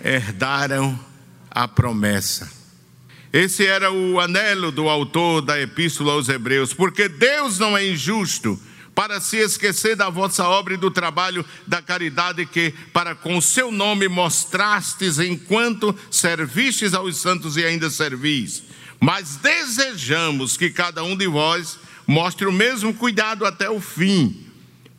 Herdaram 0.01 0.97
a 1.51 1.67
promessa. 1.67 2.58
Esse 3.31 3.65
era 3.65 3.91
o 3.91 4.19
anelo 4.19 4.71
do 4.71 4.89
autor 4.89 5.41
da 5.41 5.59
epístola 5.59 6.13
aos 6.13 6.27
Hebreus, 6.29 6.73
porque 6.73 7.07
Deus 7.07 7.59
não 7.59 7.77
é 7.77 7.87
injusto 7.87 8.59
para 8.95 9.21
se 9.21 9.37
esquecer 9.37 9.95
da 9.95 10.09
vossa 10.09 10.47
obra 10.47 10.73
e 10.73 10.77
do 10.77 10.89
trabalho 10.89 11.45
da 11.65 11.81
caridade 11.81 12.45
que, 12.47 12.73
para 12.91 13.13
com 13.13 13.39
seu 13.39 13.71
nome, 13.71 14.07
mostrastes 14.07 15.19
enquanto 15.19 15.95
servistes 16.09 16.93
aos 16.93 17.17
santos 17.17 17.55
e 17.55 17.63
ainda 17.63 17.89
servis. 17.89 18.63
Mas 18.99 19.35
desejamos 19.37 20.57
que 20.57 20.71
cada 20.71 21.03
um 21.03 21.15
de 21.15 21.27
vós 21.27 21.77
mostre 22.07 22.47
o 22.47 22.51
mesmo 22.51 22.93
cuidado 22.93 23.45
até 23.45 23.69
o 23.69 23.79
fim, 23.79 24.47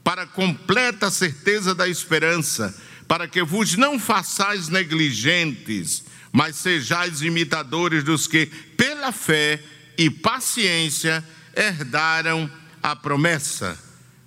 para 0.04 0.24
completa 0.24 1.10
certeza 1.10 1.74
da 1.74 1.88
esperança, 1.88 2.74
para 3.08 3.26
que 3.26 3.42
vos 3.42 3.76
não 3.76 3.98
façais 3.98 4.68
negligentes, 4.68 6.04
mas 6.32 6.56
sejais 6.56 7.22
imitadores 7.22 8.04
dos 8.04 8.26
que, 8.26 8.46
pela 8.46 9.12
fé 9.12 9.62
e 9.98 10.08
paciência, 10.08 11.24
herdaram 11.56 12.50
a 12.82 12.94
promessa. 12.94 13.78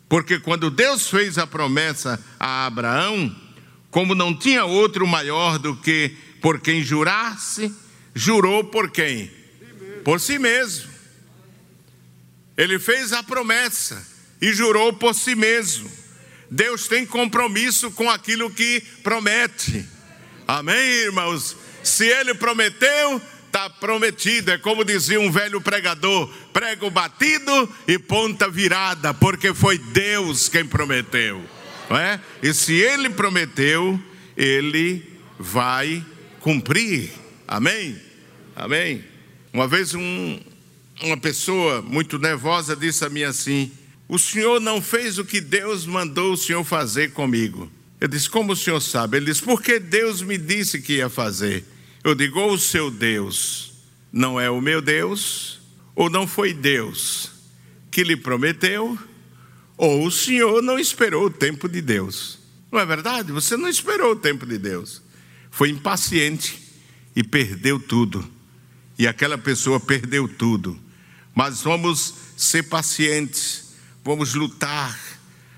Porque 0.10 0.40
quando 0.40 0.70
Deus 0.70 1.10
fez 1.10 1.38
a 1.38 1.48
promessa 1.48 2.24
a 2.40 2.66
Abraão, 2.66 3.36
como 3.90 4.14
não 4.14 4.38
tinha 4.38 4.66
outro 4.66 5.08
maior 5.08 5.58
do 5.58 5.76
que 5.76 6.16
por 6.42 6.60
quem 6.60 6.84
jurasse, 6.84 7.74
jurou 8.14 8.66
por 8.66 8.92
quem? 8.92 9.32
Por 10.04 10.20
si 10.20 10.38
mesmo. 10.38 10.92
Ele 12.58 12.78
fez 12.78 13.14
a 13.14 13.24
promessa 13.24 14.06
e 14.42 14.54
jurou 14.54 14.94
por 14.94 15.16
si 15.16 15.36
mesmo. 15.36 15.90
Deus 16.52 16.88
tem 16.88 17.06
compromisso 17.06 17.90
com 17.92 18.10
aquilo 18.10 18.52
que 18.52 18.82
promete. 19.02 19.88
Amém, 20.48 20.78
irmãos? 20.78 21.56
Se 21.84 22.08
ele 22.08 22.34
prometeu, 22.34 23.22
está 23.54 23.70
prometido. 23.70 24.52
É 24.52 24.58
como 24.58 24.84
dizia 24.84 25.20
um 25.20 25.32
velho 25.32 25.62
pregador: 25.62 26.28
prego 26.52 26.90
batido 26.90 27.70
e 27.88 28.00
ponta 28.00 28.50
virada, 28.50 29.14
porque 29.14 29.54
foi 29.54 29.78
Deus 29.78 30.50
quem 30.50 30.66
prometeu. 30.66 31.44
Não 31.90 31.98
é? 31.98 32.20
E 32.42 32.54
se 32.54 32.74
ele 32.74 33.10
prometeu, 33.10 34.00
ele 34.36 35.06
vai 35.38 36.04
cumprir. 36.40 37.12
Amém? 37.48 37.96
Amém? 38.56 39.04
Uma 39.52 39.68
vez 39.68 39.94
um, 39.94 40.40
uma 41.02 41.18
pessoa 41.18 41.82
muito 41.82 42.18
nervosa 42.18 42.76
disse 42.76 43.06
a 43.06 43.10
mim 43.10 43.24
assim: 43.24 43.72
O 44.08 44.18
senhor 44.18 44.60
não 44.60 44.82
fez 44.82 45.20
o 45.20 45.26
que 45.26 45.40
Deus 45.40 45.86
mandou 45.86 46.34
o 46.34 46.38
senhor 46.38 46.64
fazer 46.64 47.12
comigo. 47.12 47.72
Eu 48.02 48.08
disse: 48.08 48.30
Como 48.30 48.54
o 48.54 48.56
senhor 48.56 48.82
sabe? 48.82 49.18
Ele 49.18 49.28
disse: 49.28 49.44
Porque 49.44 49.80
Deus 49.80 50.22
me 50.22 50.38
disse 50.38 50.82
que 50.82 50.94
ia 50.94 51.10
fazer. 51.10 51.64
Eu 52.04 52.14
digo: 52.14 52.40
Ou 52.40 52.54
o 52.54 52.60
seu 52.60 52.92
Deus 52.92 53.74
não 54.12 54.40
é 54.40 54.50
o 54.50 54.62
meu 54.62 54.82
Deus, 54.82 55.60
ou 55.96 56.10
não 56.10 56.28
foi 56.28 56.54
Deus 56.54 57.32
que 57.90 58.04
lhe 58.04 58.18
prometeu, 58.18 58.98
ou 59.78 60.06
o 60.06 60.12
senhor 60.12 60.64
não 60.64 60.80
esperou 60.80 61.26
o 61.26 61.30
tempo 61.30 61.70
de 61.70 61.82
Deus. 61.82 62.40
Não 62.72 62.80
é 62.80 62.86
verdade? 62.86 63.32
Você 63.32 63.56
não 63.56 63.70
esperou 63.70 64.14
o 64.14 64.16
tempo 64.16 64.48
de 64.48 64.58
Deus. 64.58 65.02
Foi 65.52 65.70
impaciente 65.70 66.60
e 67.16 67.24
perdeu 67.24 67.80
tudo. 67.80 68.28
E 68.98 69.08
aquela 69.08 69.38
pessoa 69.38 69.80
perdeu 69.80 70.28
tudo. 70.28 70.80
Mas 71.36 71.62
vamos 71.62 72.16
ser 72.36 72.64
pacientes, 72.64 73.76
vamos 74.04 74.34
lutar, 74.34 75.00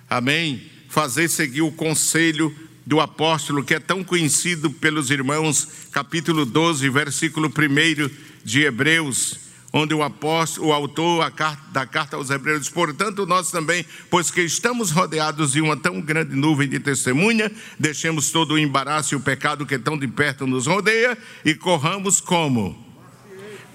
amém? 0.09 0.69
Fazer 0.89 1.29
seguir 1.29 1.61
o 1.61 1.71
conselho 1.71 2.53
do 2.85 2.99
apóstolo 2.99 3.63
que 3.63 3.73
é 3.73 3.79
tão 3.79 4.03
conhecido 4.03 4.69
pelos 4.69 5.09
irmãos, 5.09 5.67
capítulo 5.91 6.45
12, 6.45 6.87
versículo 6.89 7.47
1 7.47 8.11
de 8.43 8.61
Hebreus, 8.61 9.39
onde 9.73 9.93
o 9.93 10.03
apóstolo, 10.03 10.67
o 10.67 10.73
autor 10.73 11.31
da 11.71 11.85
carta 11.85 12.15
aos 12.15 12.29
Hebreus 12.29 12.61
diz: 12.61 12.69
Portanto, 12.69 13.25
nós 13.25 13.49
também, 13.49 13.85
pois 14.09 14.29
que 14.29 14.41
estamos 14.41 14.91
rodeados 14.91 15.53
de 15.53 15.61
uma 15.61 15.75
tão 15.75 15.99
grande 15.99 16.35
nuvem 16.35 16.69
de 16.69 16.79
testemunha, 16.79 17.51
deixemos 17.79 18.29
todo 18.29 18.53
o 18.53 18.59
embaraço 18.59 19.15
e 19.15 19.17
o 19.17 19.21
pecado 19.21 19.65
que 19.65 19.79
tão 19.79 19.97
de 19.97 20.07
perto 20.07 20.45
nos 20.45 20.67
rodeia 20.67 21.17
e 21.43 21.55
corramos 21.55 22.21
como? 22.21 22.85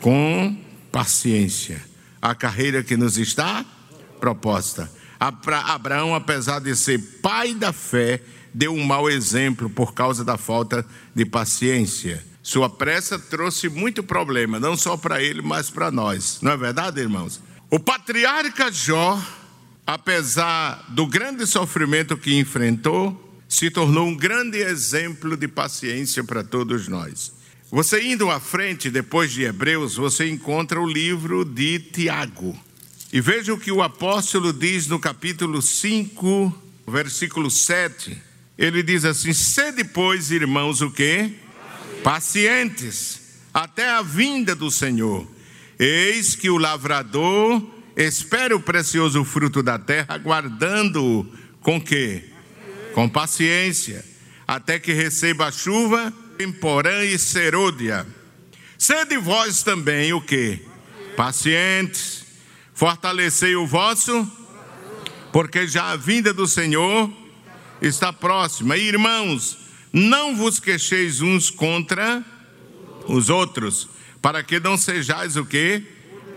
Com 0.01 0.57
paciência 0.92 1.85
a 2.23 2.35
carreira 2.35 2.83
que 2.83 2.96
nos 2.96 3.18
está 3.18 3.64
proposta. 4.20 4.90
Abraão, 5.18 6.14
apesar 6.14 6.61
de 6.61 6.75
ser 6.75 6.99
pai 7.20 7.53
da 7.53 7.73
fé, 7.75 8.23
deu 8.52 8.74
um 8.74 8.84
mau 8.84 9.08
exemplo 9.08 9.68
por 9.70 9.94
causa 9.94 10.24
da 10.24 10.36
falta 10.36 10.84
de 11.14 11.24
paciência. 11.24 12.24
Sua 12.42 12.68
pressa 12.70 13.18
trouxe 13.18 13.68
muito 13.68 14.02
problema, 14.02 14.58
não 14.58 14.76
só 14.76 14.96
para 14.96 15.22
ele, 15.22 15.42
mas 15.42 15.70
para 15.70 15.90
nós. 15.90 16.38
Não 16.40 16.52
é 16.52 16.56
verdade, 16.56 17.00
irmãos? 17.00 17.40
O 17.70 17.78
patriarca 17.78 18.72
Jó, 18.72 19.20
apesar 19.86 20.86
do 20.88 21.06
grande 21.06 21.46
sofrimento 21.46 22.16
que 22.16 22.38
enfrentou, 22.38 23.28
se 23.48 23.70
tornou 23.70 24.06
um 24.06 24.16
grande 24.16 24.58
exemplo 24.58 25.36
de 25.36 25.48
paciência 25.48 26.24
para 26.24 26.42
todos 26.42 26.88
nós. 26.88 27.32
Você 27.70 28.02
indo 28.02 28.30
à 28.30 28.40
frente, 28.40 28.90
depois 28.90 29.30
de 29.30 29.42
Hebreus, 29.42 29.96
você 29.96 30.28
encontra 30.28 30.80
o 30.80 30.86
livro 30.86 31.44
de 31.44 31.78
Tiago. 31.78 32.58
E 33.12 33.20
veja 33.20 33.52
o 33.52 33.58
que 33.58 33.70
o 33.70 33.82
apóstolo 33.82 34.52
diz 34.52 34.86
no 34.86 34.98
capítulo 34.98 35.60
5, 35.60 36.52
versículo 36.86 37.50
7. 37.50 38.30
Ele 38.61 38.83
diz 38.83 39.07
assim: 39.07 39.33
Sede, 39.33 39.83
pois, 39.85 40.31
irmãos, 40.31 40.83
o 40.83 40.90
quê? 40.90 41.33
Pacientes, 42.05 43.38
até 43.55 43.88
a 43.88 44.03
vinda 44.03 44.55
do 44.55 44.70
Senhor. 44.70 45.27
Eis 45.79 46.35
que 46.35 46.51
o 46.51 46.59
lavrador 46.59 47.66
espera 47.96 48.55
o 48.55 48.61
precioso 48.61 49.25
fruto 49.25 49.62
da 49.62 49.79
terra, 49.79 50.09
aguardando-o 50.11 51.27
com 51.62 51.81
quê? 51.81 52.23
Com 52.92 53.09
paciência, 53.09 54.05
até 54.46 54.79
que 54.79 54.92
receba 54.92 55.46
a 55.46 55.53
chuva 55.53 56.12
em 56.38 56.53
Porã 56.53 57.03
e 57.03 57.18
Serôdia. 57.18 58.07
Sede 58.77 59.16
vós 59.16 59.62
também 59.62 60.12
o 60.12 60.20
que? 60.20 60.61
Pacientes, 61.16 62.27
fortalecei 62.75 63.57
o 63.57 63.66
vosso, 63.66 64.31
porque 65.33 65.66
já 65.66 65.92
a 65.92 65.96
vinda 65.96 66.35
do 66.35 66.46
Senhor 66.46 67.11
está 67.81 68.12
próxima. 68.12 68.77
E, 68.77 68.88
irmãos, 68.88 69.59
não 69.93 70.37
vos 70.37 70.59
queixeis 70.61 71.21
uns 71.21 71.51
contra 71.51 72.25
os 73.07 73.29
outros, 73.29 73.88
para 74.21 74.43
que 74.43 74.61
não 74.61 74.77
sejais 74.77 75.37
o 75.37 75.45
que? 75.45 75.83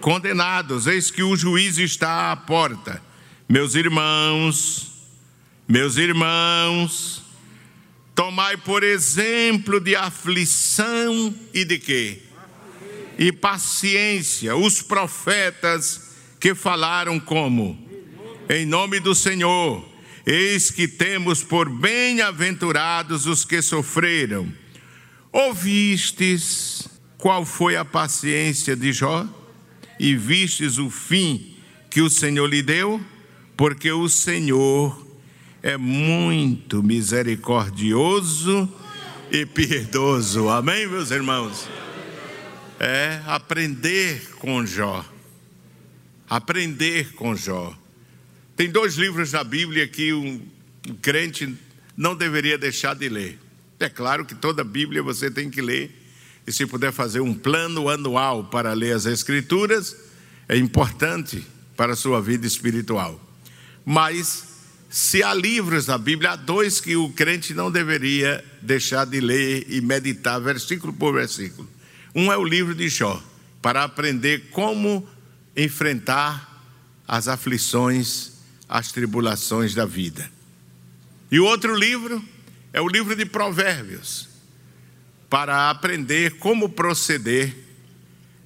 Condenados. 0.02 0.88
Eis 0.88 1.12
que 1.12 1.24
o 1.24 1.36
juízo 1.36 1.82
está 1.82 2.32
à 2.32 2.36
porta. 2.36 3.02
Meus 3.48 3.76
irmãos, 3.76 4.92
meus 5.68 5.98
irmãos, 5.98 7.24
Tomai 8.16 8.58
por 8.58 8.84
exemplo 8.84 9.80
de 9.80 9.96
aflição 9.96 11.34
e 11.54 11.66
de 11.66 11.80
quê? 11.80 12.22
E 13.18 13.32
paciência, 13.32 14.56
os 14.56 14.82
profetas 14.82 16.12
que 16.40 16.54
falaram 16.54 17.20
como? 17.20 17.78
Em 18.48 18.66
nome 18.66 19.00
do 19.00 19.16
Senhor, 19.16 19.84
eis 20.26 20.72
que 20.72 20.88
temos 20.88 21.44
por 21.44 21.70
bem-aventurados 21.70 23.26
os 23.26 23.44
que 23.44 23.62
sofreram. 23.62 24.52
Ouvistes 25.32 26.88
qual 27.24 27.46
foi 27.46 27.78
a 27.78 27.86
paciência 27.86 28.76
de 28.76 28.92
Jó? 28.92 29.26
E 29.98 30.14
vistes 30.14 30.78
o 30.78 30.90
fim 30.90 31.56
que 31.90 32.02
o 32.02 32.10
Senhor 32.10 32.48
lhe 32.48 32.62
deu? 32.62 33.00
Porque 33.56 33.90
o 33.90 34.10
Senhor 34.10 35.08
é 35.62 35.78
muito 35.78 36.84
misericordioso 36.84 38.70
e 39.32 39.46
piedoso. 39.46 40.50
Amém, 40.50 40.86
meus 40.86 41.12
irmãos? 41.12 41.70
É 42.78 43.22
aprender 43.26 44.22
com 44.40 44.66
Jó. 44.66 45.06
Aprender 46.30 47.14
com 47.14 47.34
Jó. 47.34 47.74
Tem 48.56 48.70
dois 48.70 48.96
livros 48.96 49.32
na 49.32 49.44
Bíblia 49.44 49.88
que 49.88 50.14
um 50.14 50.42
crente 51.02 51.56
não 51.98 52.16
deveria 52.16 52.58
deixar 52.58 52.94
de 52.94 53.10
ler. 53.10 53.40
É 53.80 53.90
claro 53.90 54.26
que 54.26 54.36
toda 54.36 54.62
a 54.62 54.66
Bíblia 54.66 55.02
você 55.02 55.30
tem 55.32 55.50
que 55.50 55.62
ler. 55.62 55.92
E 56.46 56.52
se 56.52 56.66
puder 56.66 56.92
fazer 56.92 57.20
um 57.20 57.34
plano 57.34 57.90
anual 57.90 58.44
para 58.46 58.74
ler 58.74 58.94
as 58.94 59.06
Escrituras, 59.06 59.96
é 60.48 60.58
importante 60.58 61.44
para 61.76 61.94
a 61.94 61.96
sua 61.96 62.22
vida 62.22 62.46
espiritual. 62.46 63.20
Mas 63.86 64.44
se 64.90 65.24
há 65.24 65.34
livros 65.34 65.88
na 65.88 65.98
Bíblia, 65.98 66.32
há 66.32 66.36
dois 66.36 66.80
que 66.80 66.96
o 66.96 67.10
crente 67.10 67.54
não 67.54 67.72
deveria 67.72 68.44
deixar 68.62 69.06
de 69.06 69.20
ler 69.20 69.66
e 69.68 69.82
meditar, 69.82 70.40
versículo 70.40 70.94
por 70.94 71.14
versículo. 71.14 71.68
Um 72.14 72.32
é 72.32 72.38
o 72.38 72.44
livro 72.44 72.76
de 72.76 72.88
Jó, 72.90 73.22
para 73.62 73.84
aprender 73.84 74.50
como 74.52 75.08
enfrentar 75.58 76.64
as 77.08 77.28
aflições, 77.28 78.33
as 78.74 78.92
tribulações 78.92 79.76
da 79.76 79.86
vida. 79.86 80.28
E 81.32 81.40
o 81.40 81.46
outro 81.46 81.76
livro 81.76 82.20
é 82.74 82.82
o 82.82 82.88
livro 82.88 83.16
de 83.16 83.24
Provérbios, 83.24 84.28
para 85.30 85.70
aprender 85.70 86.40
como 86.40 86.68
proceder 86.68 87.56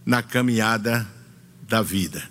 na 0.06 0.22
caminhada 0.22 1.08
da 1.62 1.82
vida. 1.82 2.30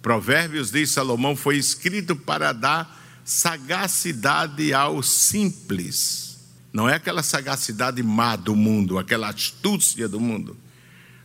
Provérbios, 0.00 0.70
diz 0.70 0.92
Salomão, 0.92 1.34
foi 1.34 1.56
escrito 1.56 2.14
para 2.14 2.52
dar 2.52 3.20
sagacidade 3.24 4.72
ao 4.72 5.02
simples. 5.02 6.38
Não 6.72 6.88
é 6.88 6.94
aquela 6.94 7.24
sagacidade 7.24 8.00
má 8.04 8.36
do 8.36 8.54
mundo, 8.54 9.00
aquela 9.00 9.30
astúcia 9.30 10.08
do 10.08 10.20
mundo. 10.20 10.56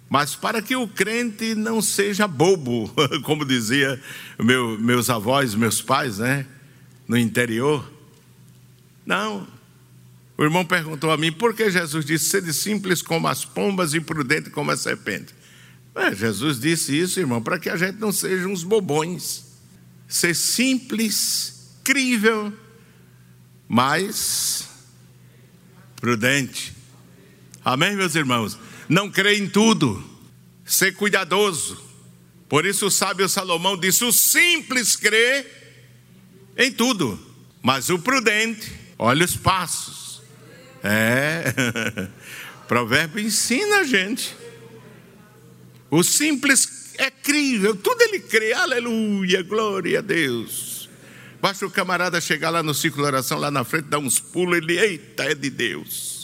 Mas 0.10 0.36
para 0.36 0.62
que 0.62 0.76
o 0.76 0.88
crente 0.88 1.56
não 1.56 1.82
seja 1.82 2.28
bobo, 2.28 2.94
como 3.24 3.44
dizia 3.44 4.02
meu, 4.40 4.78
meus 4.80 5.10
avós, 5.10 5.56
meus 5.56 5.82
pais, 5.82 6.20
né? 6.20 6.46
No 7.08 7.18
interior. 7.18 7.92
Não. 9.06 9.48
O 10.38 10.44
irmão 10.44 10.66
perguntou 10.66 11.12
a 11.12 11.18
mim 11.18 11.32
por 11.32 11.54
que 11.54 11.70
Jesus 11.70 12.06
disse: 12.06 12.26
sede 12.26 12.54
simples 12.54 13.02
como 13.02 13.28
as 13.28 13.46
pombas 13.46 13.94
e 13.94 14.00
prudente 14.00 14.50
como 14.50 14.72
a 14.72 14.78
serpente. 14.78 15.34
É, 15.96 16.14
Jesus 16.14 16.60
disse 16.60 16.98
isso, 16.98 17.20
irmão, 17.20 17.42
para 17.42 17.58
que 17.58 17.70
a 17.70 17.78
gente 17.78 17.98
não 18.00 18.12
seja 18.12 18.48
uns 18.48 18.64
bobões. 18.64 19.46
Ser 20.08 20.36
simples 20.36 21.56
incrível, 21.86 22.52
mas 23.68 24.68
prudente. 26.02 26.76
Amém, 27.64 27.96
meus 27.96 28.16
irmãos? 28.16 28.58
Não 28.88 29.10
crê 29.10 29.38
em 29.38 29.48
tudo, 29.50 30.04
ser 30.64 30.94
cuidadoso. 30.94 31.84
Por 32.48 32.66
isso 32.66 32.88
o 32.88 32.92
sábio 32.92 33.28
Salomão 33.28 33.78
disse: 33.78 34.04
o 34.04 34.12
simples 34.12 34.96
crê 34.96 35.46
em 36.58 36.72
tudo, 36.72 37.20
mas 37.62 37.90
o 37.90 38.00
prudente 38.00 38.72
olha 38.98 39.26
os 39.26 39.36
passos. 39.36 40.22
É, 40.84 41.52
provérbio 42.68 43.26
ensina 43.26 43.78
a 43.78 43.84
gente. 43.84 44.36
O 45.90 46.04
simples 46.04 46.94
é 46.98 47.10
crível, 47.10 47.76
tudo 47.76 48.02
ele 48.02 48.20
crê, 48.20 48.54
aleluia, 48.54 49.42
glória 49.42 50.00
a 50.00 50.02
Deus. 50.02 50.90
Basta 51.42 51.66
o 51.66 51.72
camarada 51.72 52.20
chegar 52.22 52.50
lá 52.50 52.64
no 52.64 52.74
ciclo 52.74 53.02
de 53.04 53.08
oração, 53.08 53.38
lá 53.38 53.52
na 53.52 53.64
frente, 53.64 53.86
dar 53.86 54.00
uns 54.00 54.20
pulos, 54.20 54.58
ele, 54.58 54.80
eita, 54.80 55.26
é 55.26 55.36
de 55.36 55.50
Deus. 55.50 56.15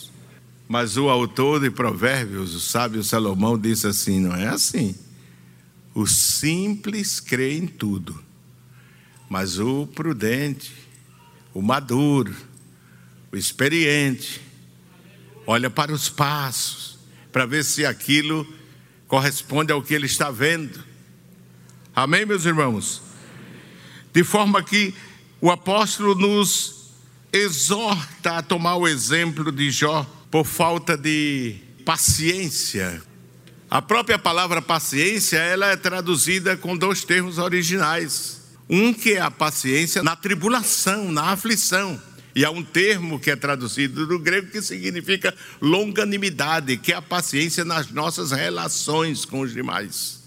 Mas 0.72 0.96
o 0.96 1.10
autor 1.10 1.60
de 1.60 1.70
Provérbios, 1.70 2.56
o 2.56 2.60
sábio 2.62 3.04
Salomão, 3.04 3.60
disse 3.60 3.88
assim: 3.88 4.22
não 4.22 4.34
é 4.34 4.48
assim. 4.48 4.96
O 5.94 6.08
simples 6.08 7.20
crê 7.20 7.58
em 7.58 7.68
tudo, 7.68 8.18
mas 9.30 9.60
o 9.60 9.86
prudente, 9.86 10.72
o 11.54 11.62
maduro, 11.62 12.34
o 13.34 13.36
experiente, 13.36 14.40
olha 15.46 15.70
para 15.70 15.92
os 15.92 16.08
passos, 16.08 16.98
para 17.34 17.46
ver 17.46 17.66
se 17.66 17.86
aquilo 17.86 18.48
corresponde 19.10 19.74
ao 19.74 19.82
que 19.82 19.94
ele 19.94 20.06
está 20.06 20.32
vendo. 20.32 20.82
Amém, 21.94 22.26
meus 22.26 22.46
irmãos? 22.46 23.02
De 24.14 24.24
forma 24.24 24.64
que 24.64 24.94
o 25.42 25.52
apóstolo 25.52 26.16
nos 26.16 26.94
exorta 27.34 28.38
a 28.38 28.42
tomar 28.42 28.78
o 28.78 28.88
exemplo 28.88 29.52
de 29.52 29.70
Jó 29.70 30.21
por 30.32 30.46
falta 30.46 30.98
de 30.98 31.56
paciência. 31.86 33.04
A 33.70 33.82
própria 33.82 34.18
palavra 34.18 34.62
paciência, 34.62 35.38
ela 35.38 35.68
é 35.68 35.76
traduzida 35.76 36.56
com 36.56 36.76
dois 36.76 37.04
termos 37.04 37.38
originais. 37.38 38.42
Um 38.70 38.94
que 38.94 39.14
é 39.14 39.22
a 39.22 39.30
paciência 39.30 40.02
na 40.02 40.16
tribulação, 40.16 41.12
na 41.12 41.32
aflição. 41.32 42.02
E 42.34 42.46
há 42.46 42.50
um 42.50 42.64
termo 42.64 43.20
que 43.20 43.30
é 43.30 43.36
traduzido 43.36 44.08
do 44.08 44.18
grego 44.18 44.50
que 44.50 44.62
significa 44.62 45.36
longanimidade, 45.62 46.78
que 46.78 46.94
é 46.94 46.96
a 46.96 47.02
paciência 47.02 47.66
nas 47.66 47.92
nossas 47.92 48.32
relações 48.32 49.26
com 49.26 49.42
os 49.42 49.54
demais. 49.54 50.22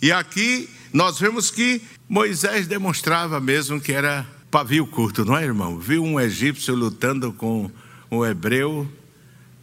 E 0.00 0.12
aqui 0.12 0.68
nós 0.92 1.18
vemos 1.18 1.50
que 1.50 1.82
Moisés 2.08 2.68
demonstrava 2.68 3.40
mesmo 3.40 3.80
que 3.80 3.92
era 3.92 4.24
pavio 4.48 4.86
curto, 4.86 5.24
não 5.24 5.36
é, 5.36 5.44
irmão? 5.44 5.78
Viu 5.78 6.04
um 6.04 6.20
egípcio 6.20 6.74
lutando 6.74 7.32
com 7.32 7.70
um 8.10 8.24
hebreu, 8.24 8.90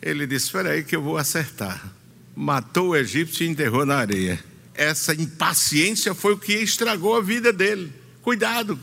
ele 0.10 0.28
disse: 0.28 0.46
Espera 0.48 0.72
aí 0.72 0.84
que 0.84 0.96
eu 0.96 1.02
vou 1.02 1.18
acertar. 1.18 1.94
Matou 2.36 2.90
o 2.90 2.96
egípcio 2.96 3.46
e 3.46 3.50
enterrou 3.50 3.86
na 3.86 3.96
areia. 3.96 4.44
Essa 4.74 5.14
impaciência 5.14 6.14
foi 6.14 6.34
o 6.34 6.38
que 6.38 6.54
estragou 6.54 7.16
a 7.16 7.22
vida 7.22 7.52
dele. 7.52 7.92
Cuidado, 8.22 8.80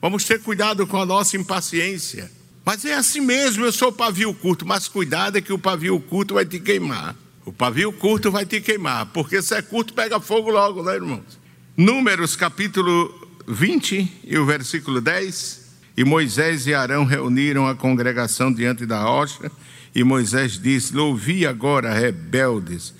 Vamos 0.00 0.24
ter 0.24 0.40
cuidado 0.40 0.86
com 0.86 0.96
a 0.96 1.04
nossa 1.04 1.36
impaciência. 1.36 2.30
Mas 2.64 2.84
é 2.86 2.94
assim 2.94 3.20
mesmo, 3.20 3.64
eu 3.64 3.72
sou 3.72 3.92
pavio 3.92 4.32
curto, 4.32 4.66
mas 4.66 4.88
cuidado 4.88 5.36
é 5.36 5.42
que 5.42 5.52
o 5.52 5.58
pavio 5.58 6.00
curto 6.00 6.34
vai 6.34 6.46
te 6.46 6.58
queimar. 6.58 7.14
O 7.44 7.52
pavio 7.52 7.92
curto 7.92 8.30
vai 8.30 8.46
te 8.46 8.60
queimar, 8.62 9.06
porque 9.06 9.42
se 9.42 9.54
é 9.54 9.60
curto, 9.60 9.92
pega 9.92 10.18
fogo 10.18 10.50
logo, 10.50 10.82
né, 10.82 10.94
irmãos? 10.94 11.38
Números 11.76 12.34
capítulo 12.34 13.28
20 13.46 14.20
e 14.24 14.38
o 14.38 14.46
versículo 14.46 15.02
10. 15.02 15.60
E 15.98 16.04
Moisés 16.04 16.66
e 16.66 16.72
Arão 16.72 17.04
reuniram 17.04 17.66
a 17.66 17.74
congregação 17.74 18.50
diante 18.50 18.86
da 18.86 19.02
rocha, 19.02 19.52
e 19.94 20.04
Moisés 20.04 20.58
disse: 20.58 20.96
Ouvi 20.96 21.46
agora, 21.46 21.92
rebeldes, 21.92 22.94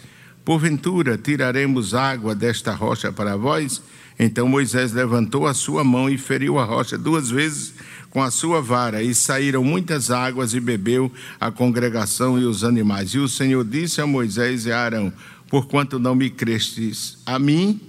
porventura 0.44 1.16
tiraremos 1.16 1.94
água 1.94 2.34
desta 2.34 2.74
rocha 2.74 3.12
para 3.12 3.36
vós? 3.36 3.82
Então 4.18 4.46
Moisés 4.46 4.92
levantou 4.92 5.46
a 5.46 5.54
sua 5.54 5.82
mão 5.82 6.10
e 6.10 6.18
feriu 6.18 6.58
a 6.58 6.64
rocha 6.64 6.98
duas 6.98 7.30
vezes 7.30 7.72
com 8.10 8.22
a 8.22 8.30
sua 8.30 8.60
vara, 8.60 9.02
e 9.02 9.14
saíram 9.14 9.62
muitas 9.62 10.10
águas, 10.10 10.52
e 10.52 10.60
bebeu 10.60 11.10
a 11.40 11.50
congregação 11.50 12.38
e 12.38 12.44
os 12.44 12.64
animais. 12.64 13.10
E 13.10 13.18
o 13.18 13.28
Senhor 13.28 13.64
disse 13.64 14.00
a 14.00 14.06
Moisés 14.06 14.66
e 14.66 14.72
a 14.72 14.80
Arão: 14.80 15.12
Porquanto 15.48 15.98
não 15.98 16.14
me 16.14 16.28
crestes 16.28 17.18
a 17.24 17.38
mim, 17.38 17.80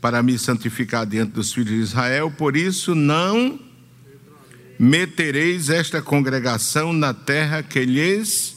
para 0.00 0.22
me 0.22 0.38
santificar 0.38 1.06
diante 1.06 1.32
dos 1.32 1.52
filhos 1.52 1.70
de 1.70 1.76
Israel, 1.76 2.30
por 2.30 2.56
isso 2.56 2.94
não 2.94 3.58
metereis 4.84 5.70
esta 5.70 6.02
congregação 6.02 6.92
na 6.92 7.14
terra 7.14 7.62
que 7.62 7.84
lhes 7.84 8.56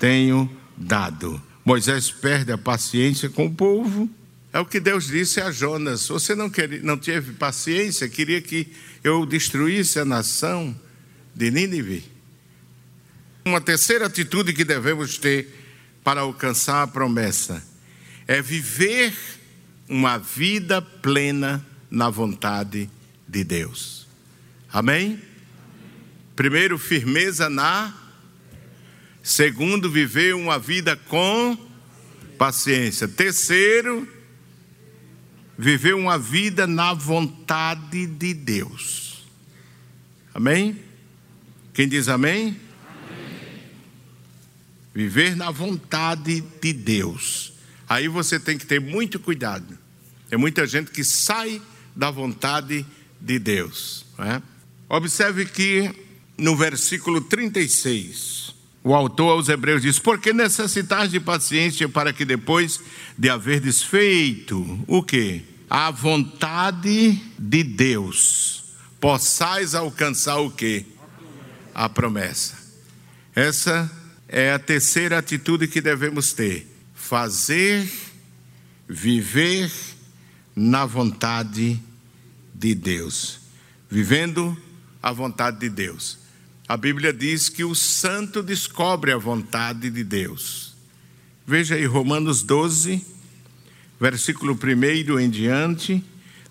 tenho 0.00 0.50
dado. 0.76 1.40
Moisés 1.64 2.10
perde 2.10 2.50
a 2.50 2.58
paciência 2.58 3.30
com 3.30 3.46
o 3.46 3.54
povo 3.54 4.10
é 4.52 4.58
o 4.58 4.66
que 4.66 4.80
Deus 4.80 5.06
disse 5.06 5.40
a 5.40 5.52
Jonas: 5.52 6.08
Você 6.08 6.34
não, 6.34 6.50
queria, 6.50 6.82
não 6.82 6.98
teve 6.98 7.32
paciência, 7.32 8.08
queria 8.08 8.42
que 8.42 8.70
eu 9.04 9.24
destruísse 9.24 10.00
a 10.00 10.04
nação 10.04 10.76
de 11.32 11.50
Nínive. 11.50 12.04
Uma 13.44 13.60
terceira 13.60 14.06
atitude 14.06 14.52
que 14.52 14.64
devemos 14.64 15.16
ter 15.16 15.48
para 16.02 16.22
alcançar 16.22 16.82
a 16.82 16.86
promessa 16.88 17.64
é 18.26 18.42
viver 18.42 19.14
uma 19.88 20.18
vida 20.18 20.82
plena 20.82 21.64
na 21.88 22.10
vontade 22.10 22.90
de 23.26 23.44
Deus. 23.44 24.08
Amém? 24.72 25.31
Primeiro, 26.34 26.78
firmeza 26.78 27.50
na. 27.50 27.94
Segundo, 29.22 29.90
viver 29.90 30.34
uma 30.34 30.58
vida 30.58 30.96
com 30.96 31.56
paciência. 32.38 33.06
Terceiro, 33.06 34.08
viver 35.56 35.94
uma 35.94 36.18
vida 36.18 36.66
na 36.66 36.94
vontade 36.94 38.06
de 38.06 38.34
Deus. 38.34 39.24
Amém? 40.34 40.80
Quem 41.74 41.86
diz 41.86 42.08
amém? 42.08 42.48
amém? 42.48 42.58
Viver 44.94 45.36
na 45.36 45.50
vontade 45.50 46.40
de 46.60 46.72
Deus. 46.72 47.52
Aí 47.88 48.08
você 48.08 48.40
tem 48.40 48.56
que 48.56 48.66
ter 48.66 48.80
muito 48.80 49.20
cuidado. 49.20 49.78
Tem 50.28 50.38
muita 50.38 50.66
gente 50.66 50.90
que 50.90 51.04
sai 51.04 51.60
da 51.94 52.10
vontade 52.10 52.86
de 53.20 53.38
Deus. 53.38 54.06
É? 54.18 54.40
Observe 54.88 55.44
que 55.44 55.94
no 56.42 56.56
versículo 56.56 57.20
36, 57.20 58.52
o 58.82 58.92
autor 58.92 59.30
aos 59.30 59.48
Hebreus 59.48 59.82
diz: 59.82 60.00
Porque 60.00 60.32
necessitais 60.32 61.12
de 61.12 61.20
paciência 61.20 61.88
para 61.88 62.12
que 62.12 62.24
depois 62.24 62.80
de 63.16 63.30
haver 63.30 63.60
desfeito 63.60 64.84
o 64.88 65.04
que? 65.04 65.44
A 65.70 65.92
vontade 65.92 67.22
de 67.38 67.62
Deus, 67.62 68.64
possais 69.00 69.74
alcançar 69.74 70.38
o 70.38 70.50
que? 70.50 70.84
A 71.72 71.88
promessa. 71.88 72.58
Essa 73.34 73.90
é 74.28 74.52
a 74.52 74.58
terceira 74.58 75.18
atitude 75.18 75.68
que 75.68 75.80
devemos 75.80 76.32
ter: 76.32 76.66
fazer, 76.92 77.88
viver 78.88 79.70
na 80.56 80.84
vontade 80.84 81.80
de 82.52 82.74
Deus. 82.74 83.40
Vivendo 83.88 84.60
a 85.00 85.12
vontade 85.12 85.60
de 85.60 85.68
Deus. 85.68 86.21
A 86.72 86.76
Bíblia 86.78 87.12
diz 87.12 87.50
que 87.50 87.64
o 87.64 87.74
santo 87.74 88.42
descobre 88.42 89.12
a 89.12 89.18
vontade 89.18 89.90
de 89.90 90.02
Deus. 90.02 90.74
Veja 91.46 91.74
aí 91.74 91.84
Romanos 91.84 92.42
12, 92.42 93.04
versículo 94.00 94.58
1 94.58 95.20
em 95.20 95.28
diante. 95.28 96.02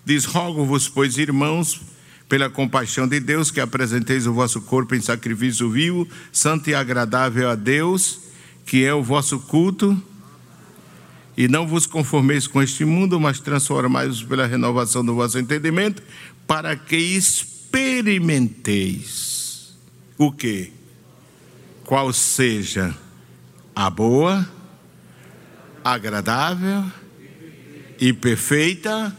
Diz: 0.04 0.24
Rogo-vos, 0.24 0.88
pois, 0.88 1.18
irmãos, 1.18 1.80
pela 2.28 2.48
compaixão 2.48 3.08
de 3.08 3.18
Deus, 3.18 3.50
que 3.50 3.58
apresenteis 3.58 4.24
o 4.24 4.32
vosso 4.32 4.60
corpo 4.60 4.94
em 4.94 5.00
sacrifício 5.00 5.68
vivo, 5.68 6.06
santo 6.30 6.70
e 6.70 6.74
agradável 6.76 7.50
a 7.50 7.56
Deus, 7.56 8.20
que 8.64 8.84
é 8.84 8.94
o 8.94 9.02
vosso 9.02 9.40
culto. 9.40 10.00
E 11.36 11.48
não 11.48 11.66
vos 11.66 11.84
conformeis 11.84 12.46
com 12.46 12.62
este 12.62 12.84
mundo, 12.84 13.18
mas 13.18 13.40
transformai-vos 13.40 14.22
pela 14.22 14.46
renovação 14.46 15.04
do 15.04 15.16
vosso 15.16 15.36
entendimento, 15.36 16.00
para 16.46 16.76
que 16.76 16.96
experimenteis 16.96 19.41
o 20.18 20.30
que? 20.32 20.72
Qual 21.84 22.12
seja 22.12 22.96
a 23.74 23.88
boa, 23.90 24.48
agradável 25.84 26.84
e 27.98 28.12
perfeita 28.12 29.16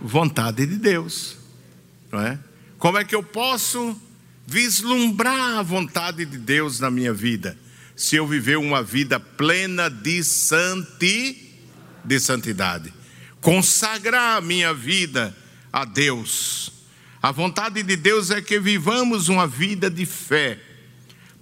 vontade 0.00 0.66
de 0.66 0.76
Deus. 0.76 1.36
Não 2.10 2.20
é? 2.20 2.38
Como 2.78 2.98
é 2.98 3.04
que 3.04 3.14
eu 3.14 3.22
posso 3.22 4.00
vislumbrar 4.46 5.58
a 5.58 5.62
vontade 5.62 6.24
de 6.24 6.38
Deus 6.38 6.80
na 6.80 6.90
minha 6.90 7.12
vida? 7.12 7.56
Se 7.94 8.16
eu 8.16 8.26
viver 8.26 8.56
uma 8.56 8.82
vida 8.82 9.20
plena 9.20 9.90
de 9.90 10.24
santi, 10.24 11.60
de 12.02 12.18
santidade, 12.18 12.92
consagrar 13.40 14.38
a 14.38 14.40
minha 14.40 14.72
vida 14.72 15.36
a 15.70 15.84
Deus 15.84 16.72
a 17.22 17.30
vontade 17.32 17.82
de 17.82 17.96
Deus 17.96 18.30
é 18.30 18.40
que 18.40 18.58
vivamos 18.58 19.28
uma 19.28 19.46
vida 19.46 19.90
de 19.90 20.06
fé. 20.06 20.58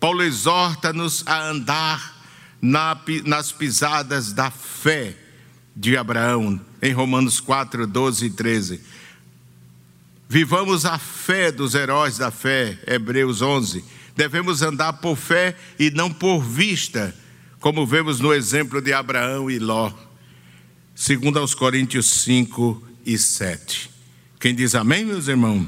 Paulo 0.01 0.23
exorta-nos 0.23 1.23
a 1.27 1.49
andar 1.49 2.19
na, 2.61 3.01
nas 3.25 3.53
pisadas 3.53 4.33
da 4.33 4.51
fé 4.51 5.17
de 5.75 5.97
Abraão, 5.97 6.61
em 6.83 6.93
Romanos 6.93 7.39
4, 7.39 7.87
12 7.87 8.27
e 8.27 8.31
13. 8.31 8.81
Vivamos 10.29 10.85
a 10.85 10.99
fé 10.99 11.53
dos 11.53 11.75
heróis 11.75 12.19
da 12.19 12.33
fé, 12.33 12.79
Hebreus 12.87 13.41
11. 13.41 13.85
Devemos 14.17 14.63
andar 14.63 14.95
por 14.95 15.17
fé 15.17 15.57
e 15.79 15.91
não 15.91 16.13
por 16.13 16.41
vista, 16.43 17.15
como 17.61 17.87
vemos 17.87 18.19
no 18.19 18.35
exemplo 18.35 18.83
de 18.83 18.93
Abraão 18.93 19.49
e 19.49 19.61
Ló. 19.61 19.93
Segundo 20.93 21.39
aos 21.39 21.55
Coríntios 21.55 22.11
5 22.11 22.83
e 23.07 23.17
7. 23.17 23.98
Quem 24.39 24.55
diz 24.55 24.75
amém, 24.75 25.05
meus 25.05 25.29
irmãos? 25.29 25.67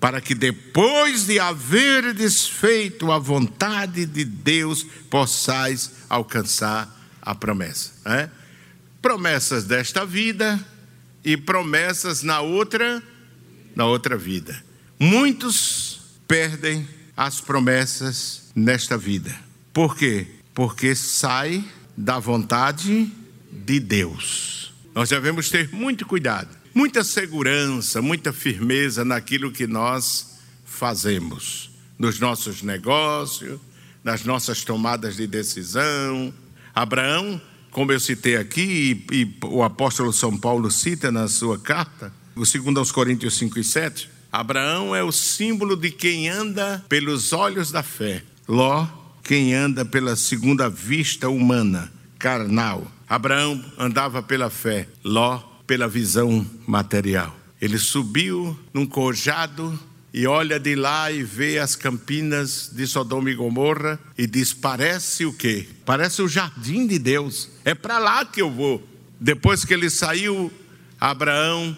Para 0.00 0.20
que 0.20 0.34
depois 0.34 1.26
de 1.26 1.38
haver 1.38 2.12
desfeito 2.12 3.12
a 3.12 3.18
vontade 3.18 4.04
de 4.04 4.24
Deus, 4.24 4.82
possais 5.08 5.92
alcançar 6.08 6.88
a 7.20 7.34
promessa. 7.34 7.92
É? 8.04 8.42
promessas 9.02 9.64
desta 9.64 10.06
vida 10.06 10.64
e 11.24 11.36
promessas 11.36 12.22
na 12.22 12.40
outra, 12.40 13.02
na 13.74 13.84
outra 13.84 14.16
vida. 14.16 14.64
Muitos 14.98 16.00
perdem 16.28 16.88
as 17.16 17.40
promessas 17.40 18.52
nesta 18.54 18.96
vida. 18.96 19.36
Por 19.72 19.96
quê? 19.96 20.28
Porque 20.54 20.94
sai 20.94 21.64
da 21.96 22.20
vontade 22.20 23.10
de 23.50 23.80
Deus. 23.80 24.72
Nós 24.94 25.08
devemos 25.08 25.50
ter 25.50 25.70
muito 25.72 26.06
cuidado, 26.06 26.56
muita 26.74 27.04
segurança, 27.04 28.00
muita 28.00 28.32
firmeza 28.32 29.04
naquilo 29.04 29.52
que 29.52 29.66
nós 29.66 30.38
fazemos, 30.64 31.70
nos 31.98 32.18
nossos 32.18 32.62
negócios, 32.62 33.60
nas 34.02 34.24
nossas 34.24 34.64
tomadas 34.64 35.16
de 35.16 35.26
decisão. 35.26 36.32
Abraão, 36.74 37.40
como 37.70 37.92
eu 37.92 38.00
citei 38.00 38.36
aqui, 38.36 39.04
e, 39.10 39.22
e 39.22 39.36
o 39.44 39.62
apóstolo 39.62 40.12
São 40.12 40.36
Paulo 40.36 40.70
cita 40.70 41.12
na 41.12 41.28
sua 41.28 41.58
carta, 41.58 42.12
o 42.34 42.46
segundo 42.46 42.78
aos 42.78 42.90
Coríntios 42.90 43.36
5 43.36 43.58
e 43.58 43.64
7, 43.64 44.10
Abraão 44.32 44.96
é 44.96 45.02
o 45.02 45.12
símbolo 45.12 45.76
de 45.76 45.90
quem 45.90 46.28
anda 46.28 46.82
pelos 46.88 47.34
olhos 47.34 47.70
da 47.70 47.82
fé. 47.82 48.22
Ló, 48.48 48.86
quem 49.22 49.54
anda 49.54 49.84
pela 49.84 50.16
segunda 50.16 50.70
vista 50.70 51.28
humana, 51.28 51.92
carnal. 52.18 52.90
Abraão 53.06 53.62
andava 53.78 54.22
pela 54.22 54.48
fé, 54.48 54.88
Ló 55.04 55.51
pela 55.72 55.88
visão 55.88 56.46
material. 56.66 57.34
Ele 57.58 57.78
subiu 57.78 58.54
num 58.74 58.84
cojado 58.84 59.80
e 60.12 60.26
olha 60.26 60.60
de 60.60 60.74
lá 60.74 61.10
e 61.10 61.22
vê 61.22 61.58
as 61.58 61.74
campinas 61.74 62.70
de 62.74 62.86
Sodoma 62.86 63.30
e 63.30 63.34
Gomorra 63.34 63.98
e 64.18 64.26
diz: 64.26 64.52
Parece 64.52 65.24
o 65.24 65.32
quê? 65.32 65.66
Parece 65.86 66.20
o 66.20 66.28
jardim 66.28 66.86
de 66.86 66.98
Deus. 66.98 67.48
É 67.64 67.74
para 67.74 67.98
lá 67.98 68.22
que 68.22 68.42
eu 68.42 68.50
vou. 68.50 68.86
Depois 69.18 69.64
que 69.64 69.72
ele 69.72 69.88
saiu, 69.88 70.52
Abraão 71.00 71.74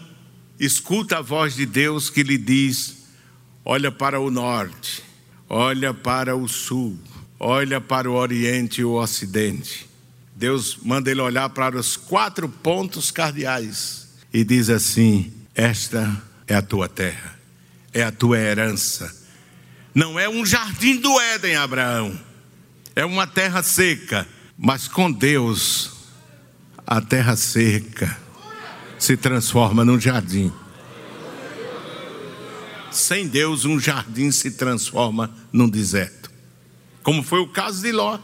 escuta 0.59 1.18
a 1.18 1.22
voz 1.22 1.55
de 1.55 1.64
Deus 1.64 2.11
que 2.11 2.24
lhe 2.24 2.36
diz: 2.36 2.97
Olha 3.64 3.92
para 3.92 4.18
o 4.18 4.28
norte, 4.28 5.05
olha 5.49 5.95
para 5.95 6.34
o 6.34 6.49
sul, 6.49 6.99
olha 7.38 7.80
para 7.80 8.11
o 8.11 8.14
oriente 8.14 8.80
e 8.80 8.84
o 8.84 8.95
ocidente. 8.95 9.88
Deus 10.45 10.78
manda 10.82 11.11
ele 11.11 11.20
olhar 11.20 11.49
para 11.51 11.76
os 11.76 11.97
quatro 11.97 12.49
pontos 12.49 13.11
cardeais 13.11 14.09
e 14.32 14.45
diz 14.45 14.70
assim: 14.70 15.32
Esta 15.55 16.22
é 16.47 16.55
a 16.55 16.62
tua 16.62 16.88
terra 16.88 17.34
é 17.95 18.03
a 18.03 18.11
tua 18.11 18.36
herança. 18.36 19.14
Não 19.95 20.18
é 20.18 20.28
um 20.28 20.45
jardim 20.45 20.97
do 20.97 21.20
Éden, 21.20 21.55
Abraão. 21.55 22.18
É 22.97 23.05
uma 23.05 23.26
terra 23.26 23.62
seca, 23.62 24.26
mas 24.59 24.88
com 24.88 25.11
Deus 25.11 25.92
a 26.84 27.01
terra 27.01 27.36
seca 27.36 28.18
se 28.99 29.16
transforma 29.16 29.84
num 29.84 29.99
jardim. 29.99 30.53
Sem 32.90 33.28
Deus, 33.28 33.64
um 33.64 33.78
jardim 33.78 34.30
se 34.30 34.51
transforma 34.53 35.34
num 35.53 35.68
deserto. 35.68 36.30
Como 37.03 37.22
foi 37.22 37.38
o 37.40 37.49
caso 37.49 37.80
de 37.80 37.92
Ló. 37.92 38.18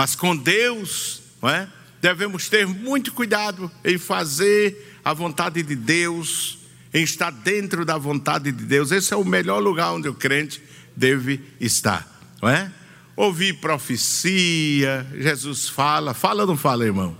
Mas 0.00 0.14
com 0.14 0.34
Deus, 0.34 1.20
é? 1.42 1.68
devemos 2.00 2.48
ter 2.48 2.66
muito 2.66 3.12
cuidado 3.12 3.70
em 3.84 3.98
fazer 3.98 4.98
a 5.04 5.12
vontade 5.12 5.62
de 5.62 5.76
Deus 5.76 6.56
em 6.94 7.02
estar 7.02 7.30
dentro 7.30 7.84
da 7.84 7.98
vontade 7.98 8.50
de 8.50 8.64
Deus. 8.64 8.92
Esse 8.92 9.12
é 9.12 9.16
o 9.18 9.22
melhor 9.22 9.58
lugar 9.58 9.92
onde 9.92 10.08
o 10.08 10.14
crente 10.14 10.62
deve 10.96 11.42
estar, 11.60 12.08
não 12.40 12.48
é? 12.48 12.72
Ouvir 13.14 13.60
profecia, 13.60 15.06
Jesus 15.18 15.68
fala, 15.68 16.14
fala 16.14 16.44
ou 16.44 16.46
não 16.46 16.56
fala, 16.56 16.86
irmão? 16.86 17.14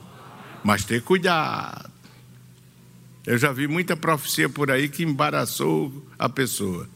Mas 0.64 0.82
ter 0.82 1.02
cuidado. 1.02 1.90
Eu 3.26 3.36
já 3.36 3.52
vi 3.52 3.68
muita 3.68 3.94
profecia 3.94 4.48
por 4.48 4.70
aí 4.70 4.88
que 4.88 5.02
embaraçou 5.02 6.08
a 6.18 6.30
pessoa. 6.30 6.88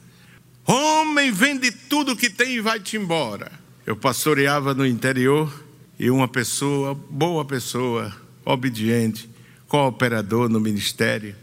Homem, 0.65 1.31
vende 1.31 1.71
tudo 1.71 2.17
que 2.17 2.31
tem 2.31 2.55
e 2.55 2.61
vai-te 2.63 2.97
embora. 2.97 3.53
Eu 3.85 3.95
pastoreava 3.95 4.73
no 4.73 4.87
interior 4.87 5.64
e 5.99 6.11
uma 6.11 6.29
pessoa, 6.29 6.95
boa 6.95 7.45
pessoa, 7.45 8.15
obediente, 8.45 9.29
cooperador 9.69 10.49
no 10.49 10.61
ministério, 10.61 11.35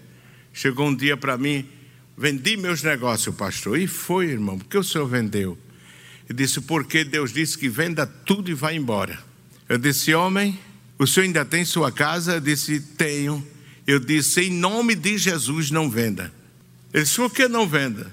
Chegou 0.54 0.88
um 0.88 0.96
dia 0.96 1.16
para 1.16 1.38
mim, 1.38 1.66
vendi 2.18 2.58
meus 2.58 2.84
negócios, 2.84 3.34
pastor. 3.36 3.80
E 3.80 3.88
foi, 3.88 4.28
irmão, 4.28 4.58
por 4.58 4.68
que 4.68 4.78
o 4.78 4.84
senhor 4.84 5.08
vendeu? 5.08 5.58
Ele 6.30 6.38
disse, 6.38 6.62
porque 6.62 7.04
Deus 7.04 7.32
disse 7.32 7.58
que 7.58 7.70
venda 7.70 8.06
tudo 8.06 8.50
e 8.52 8.54
vá 8.54 8.74
embora. 8.74 9.18
Eu 9.68 9.78
disse, 9.78 10.14
homem, 10.14 10.60
o 11.00 11.08
senhor 11.08 11.26
ainda 11.26 11.46
tem 11.46 11.64
sua 11.64 11.92
casa? 11.92 12.34
Eu 12.34 12.42
disse, 12.42 12.80
tenho. 12.80 13.46
Eu 13.88 14.00
disse, 14.00 14.42
em 14.42 14.52
nome 14.52 14.94
de 14.94 15.18
Jesus, 15.18 15.72
não 15.72 15.90
venda. 15.90 16.32
Ele 16.94 17.04
disse, 17.04 17.16
por 17.16 17.32
que 17.32 17.48
não 17.48 17.66
venda? 17.66 18.12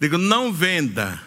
Digo, 0.00 0.18
não 0.18 0.52
venda, 0.52 1.22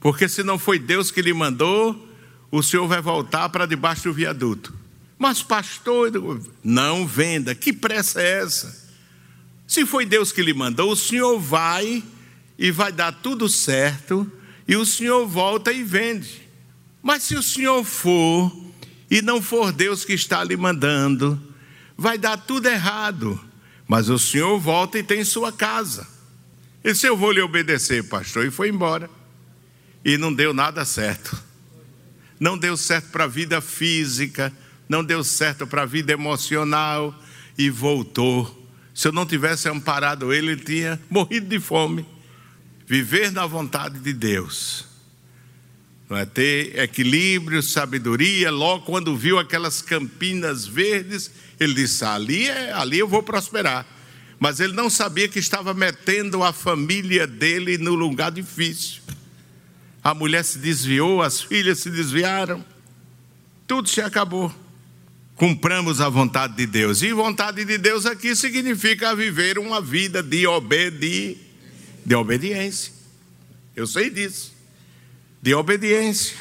porque 0.00 0.28
se 0.28 0.42
não 0.42 0.58
foi 0.58 0.78
Deus 0.78 1.10
que 1.10 1.22
lhe 1.22 1.32
mandou, 1.32 2.08
o 2.56 2.62
senhor 2.62 2.86
vai 2.86 3.00
voltar 3.00 3.48
para 3.48 3.66
debaixo 3.66 4.04
do 4.04 4.12
viaduto. 4.12 4.72
Mas, 5.18 5.42
pastor, 5.42 6.12
não 6.62 7.04
venda, 7.04 7.52
que 7.52 7.72
pressa 7.72 8.22
é 8.22 8.42
essa? 8.42 8.88
Se 9.66 9.84
foi 9.84 10.06
Deus 10.06 10.30
que 10.30 10.40
lhe 10.40 10.54
mandou, 10.54 10.92
o 10.92 10.96
senhor 10.96 11.40
vai 11.40 12.04
e 12.56 12.70
vai 12.70 12.92
dar 12.92 13.10
tudo 13.10 13.48
certo, 13.48 14.30
e 14.68 14.76
o 14.76 14.86
senhor 14.86 15.26
volta 15.26 15.72
e 15.72 15.82
vende. 15.82 16.48
Mas 17.02 17.24
se 17.24 17.34
o 17.34 17.42
senhor 17.42 17.82
for 17.84 18.56
e 19.10 19.20
não 19.20 19.42
for 19.42 19.72
Deus 19.72 20.04
que 20.04 20.12
está 20.12 20.44
lhe 20.44 20.56
mandando, 20.56 21.42
vai 21.96 22.16
dar 22.16 22.36
tudo 22.36 22.68
errado. 22.68 23.40
Mas 23.88 24.08
o 24.08 24.18
senhor 24.18 24.60
volta 24.60 24.96
e 24.96 25.02
tem 25.02 25.24
sua 25.24 25.50
casa. 25.50 26.06
E 26.84 26.94
se 26.94 27.08
eu 27.08 27.16
vou 27.16 27.32
lhe 27.32 27.42
obedecer, 27.42 28.04
pastor, 28.04 28.46
e 28.46 28.50
foi 28.50 28.68
embora. 28.68 29.10
E 30.04 30.16
não 30.16 30.32
deu 30.32 30.54
nada 30.54 30.84
certo. 30.84 31.36
Não 32.44 32.58
deu 32.58 32.76
certo 32.76 33.08
para 33.10 33.24
a 33.24 33.28
vida 33.28 33.60
física, 33.62 34.52
não 34.86 35.02
deu 35.02 35.24
certo 35.24 35.66
para 35.66 35.82
a 35.82 35.86
vida 35.86 36.12
emocional 36.12 37.18
e 37.56 37.70
voltou 37.70 38.64
se 38.94 39.08
eu 39.08 39.12
não 39.12 39.26
tivesse 39.26 39.68
amparado 39.68 40.32
ele, 40.32 40.52
ele 40.52 40.62
tinha 40.62 41.00
morrido 41.10 41.48
de 41.48 41.58
fome. 41.58 42.06
Viver 42.86 43.32
na 43.32 43.44
vontade 43.44 43.98
de 43.98 44.12
Deus. 44.12 44.86
Não 46.08 46.16
é 46.16 46.24
ter 46.24 46.78
equilíbrio, 46.78 47.60
sabedoria. 47.60 48.52
Logo 48.52 48.84
quando 48.84 49.16
viu 49.16 49.38
aquelas 49.38 49.82
campinas 49.82 50.64
verdes, 50.64 51.30
ele 51.58 51.74
disse: 51.74 52.04
ali, 52.04 52.46
é, 52.46 52.72
ali 52.72 53.00
eu 53.00 53.08
vou 53.08 53.22
prosperar. 53.22 53.84
Mas 54.38 54.60
ele 54.60 54.74
não 54.74 54.88
sabia 54.88 55.26
que 55.26 55.38
estava 55.38 55.74
metendo 55.74 56.44
a 56.44 56.52
família 56.52 57.26
dele 57.26 57.78
no 57.78 57.94
lugar 57.94 58.30
difícil. 58.30 59.02
A 60.04 60.14
mulher 60.14 60.44
se 60.44 60.58
desviou, 60.58 61.22
as 61.22 61.40
filhas 61.40 61.78
se 61.78 61.90
desviaram, 61.90 62.62
tudo 63.66 63.88
se 63.88 64.02
acabou 64.02 64.54
cumpramos 65.36 66.00
a 66.00 66.08
vontade 66.08 66.56
de 66.56 66.66
Deus. 66.66 67.02
E 67.02 67.12
vontade 67.12 67.64
de 67.64 67.78
Deus 67.78 68.06
aqui 68.06 68.34
significa 68.36 69.14
viver 69.14 69.58
uma 69.58 69.80
vida 69.80 70.22
de, 70.22 70.46
obedi 70.46 71.38
de 72.04 72.14
obediência. 72.14 72.92
Eu 73.74 73.86
sei 73.86 74.10
disso. 74.10 74.54
De 75.42 75.54
obediência, 75.54 76.36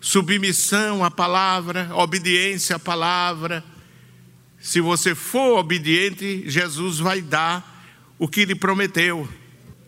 submissão 0.00 1.02
à 1.02 1.10
palavra, 1.10 1.88
obediência 1.94 2.76
à 2.76 2.78
palavra. 2.78 3.64
Se 4.60 4.80
você 4.80 5.14
for 5.14 5.58
obediente, 5.58 6.44
Jesus 6.46 6.98
vai 6.98 7.22
dar 7.22 7.86
o 8.18 8.28
que 8.28 8.44
lhe 8.44 8.54
prometeu. 8.54 9.26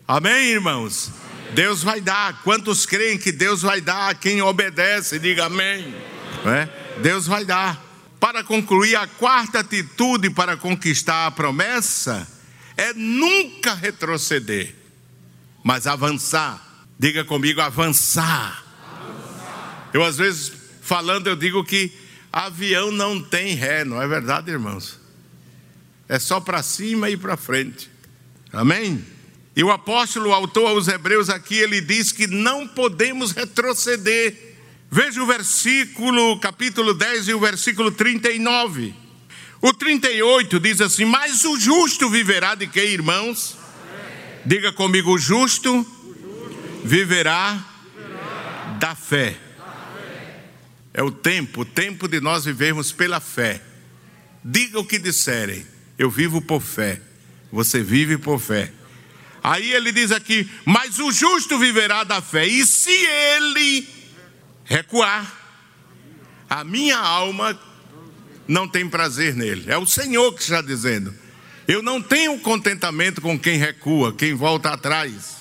Amém, 0.07 0.53
irmãos? 0.53 1.11
Deus 1.53 1.83
vai 1.83 2.01
dar. 2.01 2.41
Quantos 2.43 2.85
creem 2.85 3.17
que 3.17 3.31
Deus 3.31 3.61
vai 3.61 3.81
dar 3.81 4.09
a 4.09 4.15
quem 4.15 4.41
obedece? 4.41 5.19
Diga 5.19 5.45
amém. 5.45 5.95
É? 6.45 6.99
Deus 6.99 7.27
vai 7.27 7.45
dar. 7.45 7.81
Para 8.19 8.43
concluir, 8.43 8.95
a 8.95 9.07
quarta 9.07 9.59
atitude 9.59 10.29
para 10.29 10.57
conquistar 10.57 11.27
a 11.27 11.31
promessa 11.31 12.27
é 12.75 12.93
nunca 12.93 13.73
retroceder, 13.73 14.73
mas 15.63 15.87
avançar. 15.87 16.63
Diga 16.99 17.23
comigo, 17.23 17.61
avançar. 17.61 18.63
avançar. 18.83 19.89
Eu, 19.93 20.03
às 20.03 20.17
vezes, 20.17 20.51
falando, 20.81 21.27
eu 21.27 21.35
digo 21.35 21.63
que 21.63 21.91
avião 22.31 22.91
não 22.91 23.21
tem 23.21 23.53
ré, 23.53 23.83
não 23.83 24.01
é 24.01 24.07
verdade, 24.07 24.51
irmãos? 24.51 24.99
É 26.09 26.17
só 26.17 26.39
para 26.39 26.63
cima 26.63 27.09
e 27.09 27.17
para 27.17 27.37
frente. 27.37 27.89
Amém? 28.51 29.05
E 29.57 29.63
o 29.63 29.71
apóstolo, 29.71 30.29
o 30.29 30.33
autor 30.33 30.69
aos 30.69 30.87
Hebreus 30.87 31.29
aqui, 31.29 31.57
ele 31.57 31.81
diz 31.81 32.13
que 32.13 32.27
não 32.27 32.65
podemos 32.65 33.31
retroceder 33.33 34.47
Veja 34.89 35.21
o 35.21 35.25
versículo, 35.25 36.39
capítulo 36.39 36.93
10 36.93 37.27
e 37.27 37.33
o 37.33 37.39
versículo 37.39 37.91
39. 37.91 38.95
O 39.61 39.73
38 39.73 40.59
diz 40.61 40.79
assim: 40.79 41.03
Mas 41.03 41.43
o 41.43 41.59
justo 41.59 42.09
viverá 42.09 42.55
de 42.55 42.67
que, 42.67 42.81
irmãos? 42.81 43.57
Diga 44.45 44.71
comigo: 44.71 45.11
o 45.11 45.19
justo 45.19 45.85
viverá 46.85 47.61
da 48.79 48.95
fé. 48.95 49.35
É 50.93 51.03
o 51.03 51.11
tempo, 51.11 51.61
o 51.61 51.65
tempo 51.65 52.07
de 52.07 52.21
nós 52.21 52.45
vivermos 52.45 52.93
pela 52.93 53.19
fé. 53.19 53.61
diga 54.43 54.79
o 54.79 54.85
que 54.85 54.97
disserem, 54.97 55.65
eu 55.97 56.09
vivo 56.09 56.41
por 56.41 56.61
fé, 56.61 57.01
você 57.51 57.83
vive 57.83 58.17
por 58.17 58.39
fé. 58.39 58.71
Aí 59.43 59.71
ele 59.73 59.91
diz 59.91 60.11
aqui: 60.11 60.49
Mas 60.65 60.99
o 60.99 61.11
justo 61.11 61.57
viverá 61.57 62.03
da 62.03 62.21
fé, 62.21 62.45
e 62.45 62.65
se 62.65 62.91
ele 62.91 63.87
recuar, 64.65 65.31
a 66.49 66.63
minha 66.63 66.97
alma 66.97 67.59
não 68.47 68.67
tem 68.67 68.87
prazer 68.87 69.35
nele. 69.35 69.65
É 69.67 69.77
o 69.77 69.85
Senhor 69.85 70.33
que 70.33 70.41
está 70.41 70.61
dizendo. 70.61 71.13
Eu 71.67 71.81
não 71.81 72.01
tenho 72.01 72.39
contentamento 72.39 73.19
com 73.19 73.37
quem 73.37 73.57
recua, 73.57 74.13
quem 74.13 74.33
volta 74.33 74.69
atrás. 74.69 75.37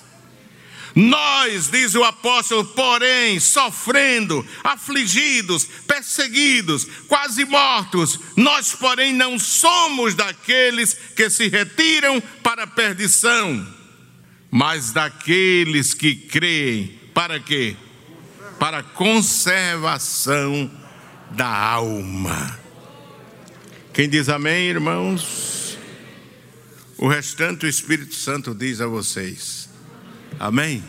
Nós, 0.96 1.70
diz 1.70 1.94
o 1.94 2.02
apóstolo, 2.02 2.64
porém, 2.64 3.38
sofrendo, 3.38 4.44
afligidos, 4.64 5.66
perseguidos, 5.86 6.86
quase 7.06 7.44
mortos, 7.44 8.18
nós, 8.34 8.72
porém, 8.72 9.12
não 9.12 9.38
somos 9.38 10.14
daqueles 10.14 10.94
que 11.14 11.28
se 11.28 11.48
retiram 11.48 12.18
para 12.42 12.62
a 12.62 12.66
perdição, 12.66 13.75
mas 14.50 14.92
daqueles 14.92 15.94
que 15.94 16.14
creem, 16.14 16.98
para 17.12 17.40
quê? 17.40 17.76
Para 18.58 18.82
conservação 18.82 20.70
da 21.32 21.48
alma. 21.48 22.58
Quem 23.92 24.08
diz 24.08 24.28
amém, 24.28 24.68
irmãos? 24.68 25.78
O 26.98 27.08
restante 27.08 27.66
o 27.66 27.68
Espírito 27.68 28.14
Santo 28.14 28.54
diz 28.54 28.80
a 28.80 28.86
vocês. 28.86 29.68
Amém? 30.38 30.82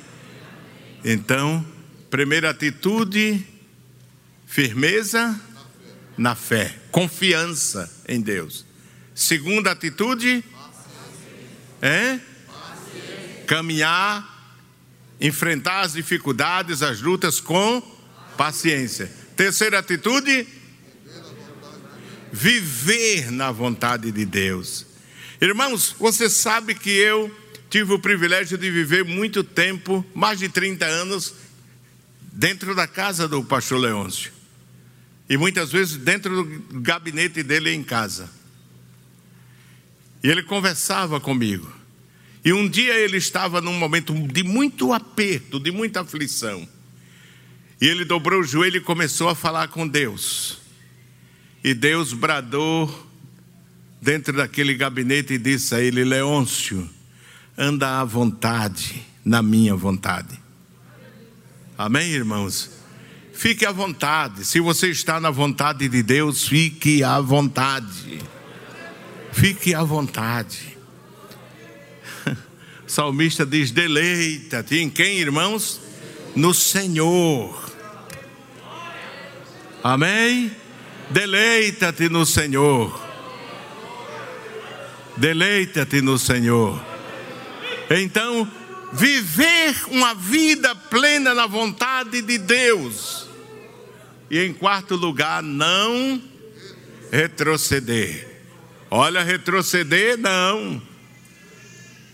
Então, 1.03 1.65
primeira 2.09 2.49
atitude, 2.49 3.45
firmeza 4.45 5.39
na 6.17 6.35
fé, 6.35 6.75
confiança 6.91 7.91
em 8.07 8.21
Deus. 8.21 8.65
Segunda 9.13 9.71
atitude, 9.71 10.43
é 11.81 12.19
caminhar, 13.47 14.55
enfrentar 15.19 15.79
as 15.81 15.93
dificuldades, 15.93 16.83
as 16.83 17.01
lutas 17.01 17.39
com 17.39 17.81
paciência. 18.37 19.11
Terceira 19.35 19.79
atitude, 19.79 20.45
viver 22.31 23.31
na 23.31 23.51
vontade 23.51 24.11
de 24.11 24.25
Deus. 24.25 24.85
Irmãos, 25.41 25.95
você 25.97 26.29
sabe 26.29 26.75
que 26.75 26.91
eu 26.91 27.35
tive 27.69 27.93
o 27.93 27.99
privilégio 27.99 28.57
de 28.57 28.69
viver 28.69 29.03
muito 29.03 29.43
tempo, 29.43 30.05
mais 30.13 30.39
de 30.39 30.49
30 30.49 30.85
anos, 30.85 31.33
dentro 32.21 32.75
da 32.75 32.87
casa 32.87 33.27
do 33.27 33.43
pastor 33.43 33.79
Leôncio. 33.79 34.31
E 35.29 35.37
muitas 35.37 35.71
vezes 35.71 35.97
dentro 35.97 36.43
do 36.43 36.79
gabinete 36.79 37.43
dele 37.43 37.71
em 37.73 37.83
casa. 37.83 38.29
E 40.23 40.29
ele 40.29 40.43
conversava 40.43 41.19
comigo. 41.19 41.76
E 42.47 42.53
um 42.53 42.65
dia 42.65 42.93
ele 42.93 43.17
estava 43.17 43.59
num 43.59 43.73
momento 43.73 44.13
de 44.13 44.41
muito 44.41 44.93
aperto, 44.93 45.59
de 45.59 45.69
muita 45.69 45.99
aflição. 45.99 46.65
E 47.81 47.85
ele 47.85 48.05
dobrou 48.05 48.39
o 48.39 48.43
joelho 48.43 48.77
e 48.77 48.79
começou 48.79 49.27
a 49.27 49.35
falar 49.35 49.67
com 49.67 49.85
Deus. 49.85 50.57
E 51.61 51.73
Deus 51.73 52.13
bradou 52.13 53.11
dentro 54.01 54.31
daquele 54.31 54.75
gabinete 54.75 55.33
e 55.33 55.37
disse 55.37 55.75
a 55.75 55.81
ele: 55.81 56.05
Leôncio, 56.05 56.89
anda 57.57 57.99
à 57.99 58.05
vontade, 58.05 59.05
na 59.25 59.41
minha 59.41 59.75
vontade. 59.75 60.39
Amém, 61.77 62.11
irmãos? 62.11 62.71
Fique 63.33 63.65
à 63.65 63.73
vontade. 63.73 64.45
Se 64.45 64.61
você 64.61 64.87
está 64.89 65.19
na 65.19 65.31
vontade 65.31 65.89
de 65.89 66.01
Deus, 66.01 66.47
fique 66.47 67.03
à 67.03 67.19
vontade. 67.19 68.21
Fique 69.33 69.75
à 69.75 69.83
vontade. 69.83 70.76
Salmista 72.87 73.45
diz: 73.45 73.69
deleita-te 73.69 74.77
em 74.77 74.89
quem, 74.89 75.19
irmãos? 75.19 75.81
No 76.33 76.53
Senhor. 76.53 77.69
Amém? 79.83 80.51
Deleita-te 81.09 82.09
no 82.09 82.25
Senhor. 82.25 83.07
Deleita-te 85.17 86.01
no 86.01 86.17
Senhor. 86.17 86.81
Então, 87.89 88.49
viver 88.93 89.75
uma 89.89 90.13
vida 90.13 90.75
plena 90.75 91.33
na 91.33 91.47
vontade 91.47 92.21
de 92.21 92.37
Deus. 92.37 93.27
E 94.29 94.39
em 94.39 94.53
quarto 94.53 94.95
lugar, 94.95 95.41
não 95.41 96.21
retroceder. 97.11 98.27
Olha, 98.89 99.23
retroceder, 99.23 100.17
não. 100.17 100.81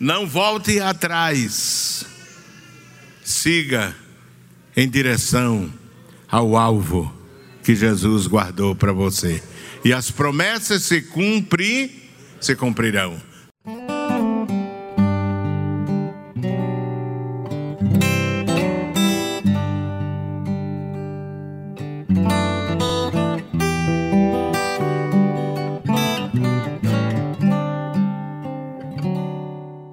Não 0.04 0.28
volte 0.28 0.82
atrás. 0.82 2.06
Siga 3.24 3.96
em 4.76 4.90
direção 4.90 5.74
ao 6.28 6.58
alvo 6.58 7.10
que 7.64 7.74
Jesus 7.74 8.28
guardou 8.28 8.76
para 8.76 8.92
você. 8.92 9.42
E 9.82 9.94
as 9.94 10.12
promessas 10.12 10.84
se 10.84 11.04
cumprir, 11.04 11.90
se 12.42 12.54
cumprirão. 12.54 13.16